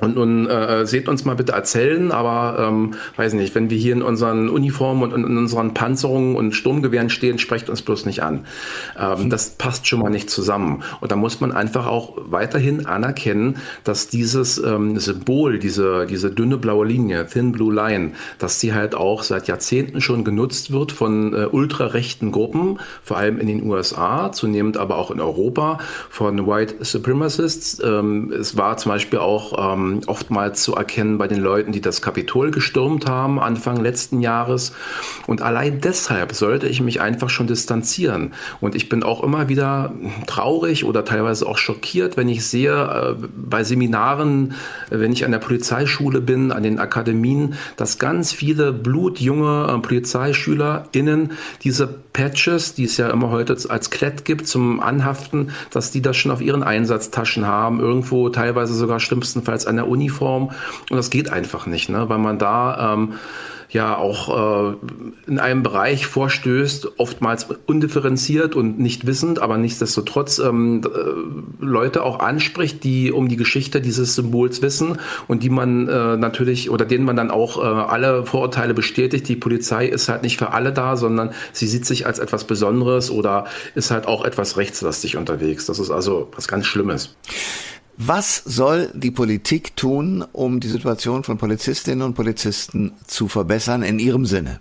Und 0.00 0.16
nun 0.16 0.46
äh, 0.46 0.86
seht 0.86 1.08
uns 1.08 1.24
mal 1.24 1.34
bitte 1.34 1.52
erzählen, 1.52 2.10
aber 2.12 2.68
ähm, 2.68 2.94
weiß 3.16 3.34
nicht, 3.34 3.54
wenn 3.54 3.70
wir 3.70 3.76
hier 3.76 3.92
in 3.92 4.02
unseren 4.02 4.48
Uniformen 4.48 5.02
und 5.02 5.24
in 5.24 5.36
unseren 5.36 5.74
Panzerungen 5.74 6.36
und 6.36 6.52
Sturmgewehren 6.52 7.10
stehen, 7.10 7.38
sprecht 7.38 7.68
uns 7.68 7.82
bloß 7.82 8.06
nicht 8.06 8.22
an. 8.22 8.46
Ähm, 8.98 9.30
das 9.30 9.50
passt 9.50 9.86
schon 9.86 10.00
mal 10.00 10.10
nicht 10.10 10.30
zusammen. 10.30 10.82
Und 11.00 11.12
da 11.12 11.16
muss 11.16 11.40
man 11.40 11.52
einfach 11.52 11.86
auch 11.86 12.14
weiterhin 12.16 12.86
anerkennen, 12.86 13.56
dass 13.84 14.08
dieses 14.08 14.58
ähm, 14.58 14.98
Symbol, 14.98 15.58
diese, 15.58 16.06
diese 16.06 16.30
dünne 16.30 16.56
blaue 16.56 16.86
Linie, 16.86 17.26
Thin 17.26 17.52
Blue 17.52 17.74
Line, 17.74 18.12
dass 18.38 18.58
die 18.58 18.72
halt 18.72 18.94
auch 18.94 19.22
seit 19.22 19.48
Jahrzehnten 19.48 20.00
schon 20.00 20.24
genutzt 20.24 20.72
wird 20.72 20.92
von 20.92 21.34
äh, 21.34 21.46
ultrarechten 21.46 22.32
Gruppen, 22.32 22.78
vor 23.02 23.18
allem 23.18 23.38
in 23.38 23.46
den 23.46 23.68
USA, 23.68 24.32
zunehmend 24.32 24.76
aber 24.76 24.96
auch 24.96 25.10
in 25.10 25.20
Europa, 25.20 25.78
von 26.08 26.46
White 26.46 26.76
Supremacists. 26.80 27.80
Ähm, 27.84 28.32
es 28.32 28.56
war 28.56 28.76
zum 28.76 28.92
Beispiel 28.92 29.18
auch 29.18 29.74
ähm, 29.74 29.89
oftmals 30.06 30.62
zu 30.62 30.74
erkennen 30.74 31.18
bei 31.18 31.28
den 31.28 31.40
Leuten, 31.40 31.72
die 31.72 31.80
das 31.80 32.02
Kapitol 32.02 32.50
gestürmt 32.50 33.06
haben 33.06 33.40
Anfang 33.40 33.80
letzten 33.80 34.20
Jahres. 34.20 34.72
Und 35.26 35.42
allein 35.42 35.80
deshalb 35.80 36.32
sollte 36.32 36.66
ich 36.68 36.80
mich 36.80 37.00
einfach 37.00 37.30
schon 37.30 37.46
distanzieren. 37.46 38.32
Und 38.60 38.74
ich 38.74 38.88
bin 38.88 39.02
auch 39.02 39.22
immer 39.22 39.48
wieder 39.48 39.92
traurig 40.26 40.84
oder 40.84 41.04
teilweise 41.04 41.46
auch 41.46 41.58
schockiert, 41.58 42.16
wenn 42.16 42.28
ich 42.28 42.46
sehe 42.46 42.72
äh, 42.72 43.26
bei 43.36 43.64
Seminaren, 43.64 44.54
wenn 44.90 45.12
ich 45.12 45.24
an 45.24 45.32
der 45.32 45.38
Polizeischule 45.38 46.20
bin, 46.20 46.52
an 46.52 46.62
den 46.62 46.78
Akademien, 46.78 47.54
dass 47.76 47.98
ganz 47.98 48.32
viele 48.32 48.72
blutjunge 48.72 49.66
äh, 49.68 49.78
PolizeischülerInnen 49.78 51.32
diese 51.62 51.88
Patches, 52.12 52.74
die 52.74 52.84
es 52.84 52.96
ja 52.96 53.08
immer 53.10 53.30
heute 53.30 53.56
als 53.68 53.90
Klett 53.90 54.24
gibt 54.24 54.46
zum 54.46 54.80
Anhaften, 54.80 55.50
dass 55.70 55.90
die 55.90 56.02
das 56.02 56.16
schon 56.16 56.32
auf 56.32 56.40
ihren 56.40 56.62
Einsatztaschen 56.62 57.46
haben, 57.46 57.80
irgendwo 57.80 58.28
teilweise 58.28 58.74
sogar 58.74 59.00
schlimmstenfalls 59.00 59.66
an 59.70 59.76
der 59.76 59.88
Uniform. 59.88 60.50
Und 60.90 60.96
das 60.96 61.08
geht 61.08 61.32
einfach 61.32 61.66
nicht, 61.66 61.88
ne? 61.88 62.08
weil 62.08 62.18
man 62.18 62.38
da 62.38 62.92
ähm, 62.92 63.14
ja 63.72 63.96
auch 63.96 64.72
äh, 64.72 64.76
in 65.26 65.38
einem 65.38 65.62
Bereich 65.62 66.06
vorstößt, 66.06 66.98
oftmals 66.98 67.46
undifferenziert 67.66 68.56
und 68.56 68.78
nicht 68.78 69.06
wissend, 69.06 69.40
aber 69.40 69.58
nichtsdestotrotz 69.58 70.38
ähm, 70.38 70.82
äh, 70.84 71.64
Leute 71.64 72.02
auch 72.02 72.18
anspricht, 72.18 72.82
die 72.84 73.12
um 73.12 73.28
die 73.28 73.36
Geschichte 73.36 73.80
dieses 73.80 74.14
Symbols 74.16 74.60
wissen 74.62 74.98
und 75.28 75.42
die 75.42 75.50
man 75.50 75.88
äh, 75.88 76.16
natürlich 76.16 76.70
oder 76.70 76.84
denen 76.84 77.04
man 77.04 77.16
dann 77.16 77.30
auch 77.30 77.58
äh, 77.58 77.66
alle 77.66 78.26
Vorurteile 78.26 78.74
bestätigt. 78.74 79.28
Die 79.28 79.36
Polizei 79.36 79.86
ist 79.86 80.08
halt 80.08 80.22
nicht 80.22 80.36
für 80.36 80.52
alle 80.52 80.72
da, 80.72 80.96
sondern 80.96 81.30
sie 81.52 81.66
sieht 81.66 81.86
sich 81.86 82.06
als 82.06 82.18
etwas 82.18 82.44
Besonderes 82.44 83.10
oder 83.10 83.46
ist 83.74 83.90
halt 83.90 84.06
auch 84.06 84.24
etwas 84.24 84.56
rechtslastig 84.56 85.16
unterwegs. 85.16 85.66
Das 85.66 85.78
ist 85.78 85.90
also 85.90 86.28
was 86.34 86.48
ganz 86.48 86.66
Schlimmes. 86.66 87.14
Was 88.02 88.42
soll 88.46 88.88
die 88.94 89.10
Politik 89.10 89.76
tun, 89.76 90.24
um 90.32 90.58
die 90.58 90.68
Situation 90.68 91.22
von 91.22 91.36
Polizistinnen 91.36 92.00
und 92.00 92.14
Polizisten 92.14 92.92
zu 93.06 93.28
verbessern 93.28 93.82
in 93.82 93.98
Ihrem 93.98 94.24
Sinne? 94.24 94.58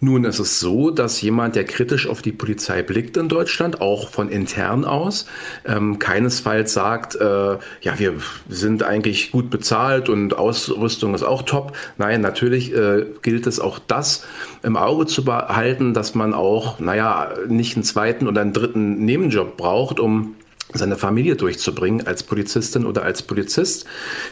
Nun 0.00 0.24
ist 0.24 0.38
es 0.38 0.58
so, 0.58 0.90
dass 0.90 1.20
jemand, 1.20 1.54
der 1.54 1.64
kritisch 1.64 2.08
auf 2.08 2.22
die 2.22 2.32
Polizei 2.32 2.82
blickt 2.82 3.18
in 3.18 3.28
Deutschland, 3.28 3.82
auch 3.82 4.08
von 4.08 4.30
intern 4.30 4.86
aus, 4.86 5.26
ähm, 5.66 5.98
keinesfalls 5.98 6.72
sagt, 6.72 7.14
äh, 7.16 7.58
ja, 7.82 7.98
wir 7.98 8.14
sind 8.48 8.82
eigentlich 8.82 9.30
gut 9.30 9.50
bezahlt 9.50 10.08
und 10.08 10.38
Ausrüstung 10.38 11.14
ist 11.14 11.24
auch 11.24 11.42
top. 11.42 11.76
Nein, 11.98 12.22
natürlich 12.22 12.74
äh, 12.74 13.04
gilt 13.20 13.46
es 13.46 13.60
auch 13.60 13.78
das 13.78 14.24
im 14.62 14.78
Auge 14.78 15.04
zu 15.04 15.26
behalten, 15.26 15.92
dass 15.92 16.14
man 16.14 16.32
auch, 16.32 16.80
naja, 16.80 17.34
nicht 17.48 17.76
einen 17.76 17.84
zweiten 17.84 18.28
oder 18.28 18.40
einen 18.40 18.54
dritten 18.54 19.04
Nebenjob 19.04 19.58
braucht, 19.58 20.00
um 20.00 20.36
seine 20.72 20.96
Familie 20.96 21.36
durchzubringen 21.36 22.06
als 22.06 22.22
Polizistin 22.22 22.86
oder 22.86 23.02
als 23.02 23.22
Polizist. 23.22 23.84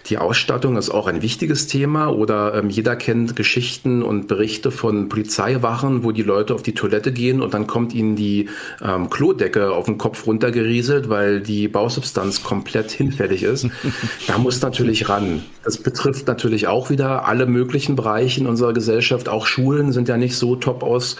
Die 0.07 0.19
Ausstattung 0.19 0.77
ist 0.77 0.91
auch 0.91 1.07
ein 1.07 1.23
wichtiges 1.23 1.67
Thema 1.67 2.09
oder 2.09 2.55
ähm, 2.55 2.71
jeder 2.71 2.97
kennt 2.97 3.37
Geschichten 3.37 4.03
und 4.03 4.29
Berichte 4.29 4.71
von 4.71 5.09
Polizeiwachen, 5.09 6.05
wo 6.05 6.13
die 6.13 6.23
Leute 6.23 6.55
auf 6.55 6.63
die 6.63 6.75
Toilette 6.75 7.13
gehen 7.13 7.43
und 7.43 7.55
dann 7.55 7.67
kommt 7.67 7.95
ihnen 7.95 8.17
die 8.17 8.49
ähm, 8.83 9.11
Klodecke 9.11 9.73
auf 9.73 9.87
den 9.87 9.99
Kopf 9.99 10.27
runtergerieselt, 10.27 11.09
weil 11.09 11.41
die 11.41 11.69
Bausubstanz 11.69 12.43
komplett 12.43 12.91
hinfällig 12.91 13.43
ist. 13.43 13.69
da 14.27 14.39
muss 14.39 14.61
natürlich 14.63 15.09
ran. 15.09 15.43
Das 15.65 15.79
betrifft 15.79 16.27
natürlich 16.27 16.67
auch 16.67 16.91
wieder 16.91 17.27
alle 17.27 17.47
möglichen 17.47 17.95
Bereiche 17.95 18.41
in 18.41 18.47
unserer 18.47 18.73
Gesellschaft. 18.73 19.29
Auch 19.29 19.47
Schulen 19.47 19.93
sind 19.93 20.09
ja 20.09 20.17
nicht 20.17 20.37
so 20.37 20.57
top 20.57 20.83
aus, 20.83 21.17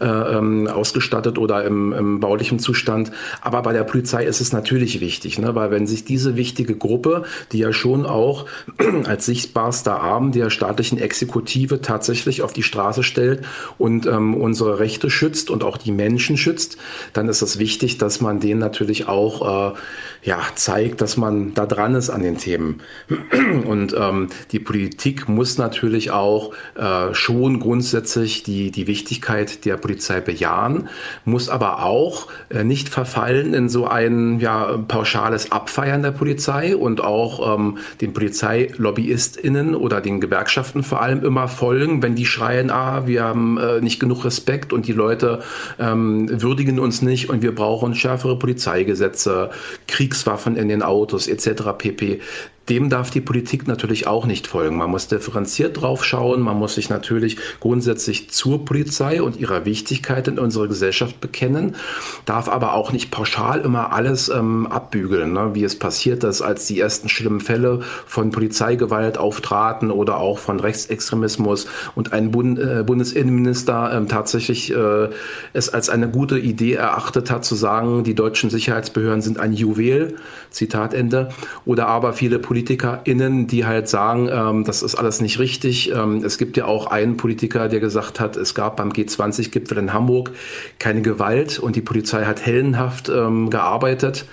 äh, 0.00 0.06
ähm, 0.06 0.66
ausgestattet 0.66 1.38
oder 1.38 1.64
im, 1.64 1.92
im 1.92 2.20
baulichen 2.20 2.58
Zustand. 2.58 3.10
Aber 3.40 3.62
bei 3.62 3.72
der 3.72 3.84
Polizei 3.84 4.24
ist 4.24 4.40
es 4.40 4.52
natürlich 4.56 5.00
wichtig, 5.00 5.38
ne? 5.38 5.54
weil 5.54 5.70
wenn 5.70 5.86
sich 5.86 6.04
diese 6.04 6.36
wichtige 6.36 6.76
Gruppe, 6.76 7.24
die 7.52 7.58
ja 7.58 7.72
schon 7.72 8.06
auch 8.06 8.46
als 9.04 9.26
sichtbarster 9.26 10.00
Arm 10.00 10.32
der 10.32 10.50
staatlichen 10.50 10.98
Exekutive 10.98 11.82
tatsächlich 11.82 12.42
auf 12.42 12.52
die 12.52 12.62
Straße 12.62 13.02
stellt 13.02 13.44
und 13.78 14.06
ähm, 14.06 14.34
unsere 14.34 14.78
Rechte 14.78 15.10
schützt 15.10 15.50
und 15.50 15.62
auch 15.62 15.76
die 15.76 15.92
Menschen 15.92 16.36
schützt, 16.36 16.78
dann 17.12 17.28
ist 17.28 17.42
es 17.42 17.58
wichtig, 17.58 17.98
dass 17.98 18.20
man 18.20 18.40
denen 18.40 18.60
natürlich 18.60 19.08
auch 19.08 19.72
äh, 19.74 19.76
ja, 20.22 20.40
zeigt, 20.54 21.00
dass 21.00 21.16
man 21.16 21.54
da 21.54 21.66
dran 21.66 21.94
ist 21.94 22.10
an 22.10 22.22
den 22.22 22.38
Themen. 22.38 22.80
Und 23.66 23.94
ähm, 23.96 24.28
die 24.50 24.58
Politik 24.58 25.28
muss 25.28 25.58
natürlich 25.58 26.10
auch 26.10 26.52
äh, 26.74 27.14
schon 27.14 27.60
grundsätzlich 27.60 28.42
die, 28.42 28.70
die 28.70 28.86
Wichtigkeit 28.86 29.64
der 29.64 29.76
Polizei 29.76 30.20
bejahen, 30.20 30.88
muss 31.24 31.48
aber 31.48 31.84
auch 31.84 32.28
äh, 32.48 32.64
nicht 32.64 32.88
verfallen 32.88 33.54
in 33.54 33.68
so 33.68 33.86
ein 33.86 34.40
ja, 34.40 34.45
pauschales 34.88 35.52
Abfeiern 35.52 36.02
der 36.02 36.10
Polizei 36.10 36.76
und 36.76 37.00
auch 37.00 37.56
ähm, 37.56 37.78
den 38.00 38.12
PolizeilobbyistInnen 38.12 39.74
oder 39.74 40.00
den 40.00 40.20
Gewerkschaften 40.20 40.82
vor 40.82 41.02
allem 41.02 41.24
immer 41.24 41.48
folgen, 41.48 42.02
wenn 42.02 42.14
die 42.14 42.26
schreien, 42.26 42.70
ah, 42.70 43.06
wir 43.06 43.24
haben 43.24 43.58
äh, 43.58 43.80
nicht 43.80 44.00
genug 44.00 44.24
Respekt 44.24 44.72
und 44.72 44.86
die 44.86 44.92
Leute 44.92 45.40
ähm, 45.78 46.28
würdigen 46.42 46.78
uns 46.78 47.02
nicht 47.02 47.30
und 47.30 47.42
wir 47.42 47.54
brauchen 47.54 47.94
schärfere 47.94 48.38
Polizeigesetze, 48.38 49.50
Kriegs 49.86 50.16
Kriegswaffen 50.16 50.56
in 50.56 50.68
den 50.68 50.82
Autos 50.82 51.28
etc. 51.28 51.76
pp 51.76 52.20
dem 52.68 52.90
darf 52.90 53.10
die 53.10 53.20
Politik 53.20 53.68
natürlich 53.68 54.06
auch 54.06 54.26
nicht 54.26 54.46
folgen. 54.46 54.76
Man 54.76 54.90
muss 54.90 55.06
differenziert 55.06 55.80
drauf 55.80 56.04
schauen. 56.04 56.40
Man 56.40 56.58
muss 56.58 56.74
sich 56.74 56.90
natürlich 56.90 57.38
grundsätzlich 57.60 58.30
zur 58.30 58.64
Polizei 58.64 59.22
und 59.22 59.36
ihrer 59.36 59.64
Wichtigkeit 59.64 60.26
in 60.26 60.38
unserer 60.38 60.66
Gesellschaft 60.66 61.20
bekennen, 61.20 61.76
darf 62.24 62.48
aber 62.48 62.74
auch 62.74 62.92
nicht 62.92 63.10
pauschal 63.10 63.60
immer 63.60 63.92
alles 63.92 64.28
ähm, 64.28 64.66
abbügeln, 64.66 65.32
ne? 65.32 65.50
wie 65.54 65.62
es 65.62 65.78
passiert 65.78 66.24
ist, 66.24 66.42
als 66.42 66.66
die 66.66 66.80
ersten 66.80 67.08
schlimmen 67.08 67.40
Fälle 67.40 67.80
von 68.06 68.30
Polizeigewalt 68.30 69.16
auftraten 69.16 69.90
oder 69.90 70.18
auch 70.18 70.38
von 70.38 70.58
Rechtsextremismus 70.58 71.68
und 71.94 72.12
ein 72.12 72.32
Bund, 72.32 72.58
äh, 72.58 72.82
Bundesinnenminister 72.84 73.92
ähm, 73.94 74.08
tatsächlich 74.08 74.74
äh, 74.74 75.08
es 75.52 75.68
als 75.68 75.88
eine 75.88 76.08
gute 76.08 76.38
Idee 76.38 76.74
erachtet 76.74 77.30
hat, 77.30 77.44
zu 77.44 77.54
sagen, 77.54 78.02
die 78.02 78.14
deutschen 78.14 78.50
Sicherheitsbehörden 78.50 79.22
sind 79.22 79.38
ein 79.38 79.52
Juwel, 79.52 80.16
Zitat 80.50 80.94
Ende, 80.94 81.28
oder 81.64 81.86
aber 81.86 82.12
viele 82.12 82.38
Polizei 82.38 82.55
PolitikerInnen, 82.56 83.46
die 83.46 83.66
halt 83.66 83.86
sagen, 83.86 84.28
ähm, 84.32 84.64
das 84.64 84.82
ist 84.82 84.94
alles 84.94 85.20
nicht 85.20 85.38
richtig. 85.38 85.92
Ähm, 85.92 86.24
es 86.24 86.38
gibt 86.38 86.56
ja 86.56 86.64
auch 86.64 86.86
einen 86.86 87.18
Politiker, 87.18 87.68
der 87.68 87.80
gesagt 87.80 88.18
hat, 88.18 88.36
es 88.36 88.54
gab 88.54 88.76
beim 88.76 88.90
G20-Gipfel 88.90 89.76
in 89.76 89.92
Hamburg 89.92 90.30
keine 90.78 91.02
Gewalt 91.02 91.58
und 91.58 91.76
die 91.76 91.82
Polizei 91.82 92.24
hat 92.24 92.44
hellenhaft 92.44 93.10
ähm, 93.10 93.50
gearbeitet. 93.50 94.24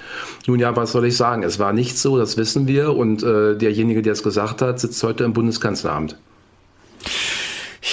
Nun 0.48 0.60
ja, 0.60 0.74
was 0.76 0.94
soll 0.94 1.06
ich 1.06 1.18
sagen? 1.18 1.44
Es 1.44 1.60
war 1.60 1.74
nicht 1.74 1.98
so, 1.98 2.18
das 2.18 2.38
wissen 2.38 2.66
wir. 2.66 2.96
Und 2.96 3.24
äh, 3.24 3.58
derjenige, 3.58 4.02
der 4.02 4.14
es 4.14 4.24
gesagt 4.24 4.62
hat, 4.62 4.80
sitzt 4.80 5.04
heute 5.04 5.26
im 5.26 5.34
Bundeskanzleramt. 5.34 6.18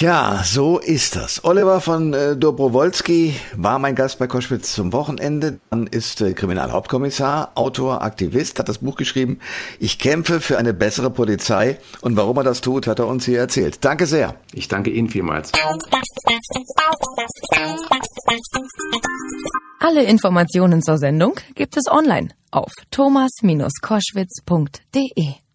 Ja, 0.00 0.42
so 0.42 0.78
ist 0.78 1.14
das. 1.14 1.44
Oliver 1.44 1.82
von 1.82 2.14
äh, 2.14 2.34
Dobrowolski 2.34 3.34
war 3.54 3.78
mein 3.78 3.94
Gast 3.94 4.18
bei 4.18 4.26
Koschwitz 4.26 4.72
zum 4.72 4.94
Wochenende. 4.94 5.60
Dann 5.68 5.86
ist 5.86 6.22
äh, 6.22 6.32
Kriminalhauptkommissar, 6.32 7.52
Autor, 7.54 8.00
Aktivist, 8.00 8.58
hat 8.58 8.70
das 8.70 8.78
Buch 8.78 8.96
geschrieben. 8.96 9.40
Ich 9.78 9.98
kämpfe 9.98 10.40
für 10.40 10.56
eine 10.56 10.72
bessere 10.72 11.10
Polizei. 11.10 11.78
Und 12.00 12.16
warum 12.16 12.38
er 12.38 12.44
das 12.44 12.62
tut, 12.62 12.86
hat 12.86 12.98
er 12.98 13.08
uns 13.08 13.26
hier 13.26 13.40
erzählt. 13.40 13.84
Danke 13.84 14.06
sehr. 14.06 14.36
Ich 14.54 14.68
danke 14.68 14.88
Ihnen 14.88 15.10
vielmals. 15.10 15.52
Alle 19.80 20.04
Informationen 20.04 20.80
zur 20.80 20.96
Sendung 20.96 21.34
gibt 21.54 21.76
es 21.76 21.88
online 21.90 22.30
auf 22.50 22.72
thomas-koschwitz.de. 22.90 25.49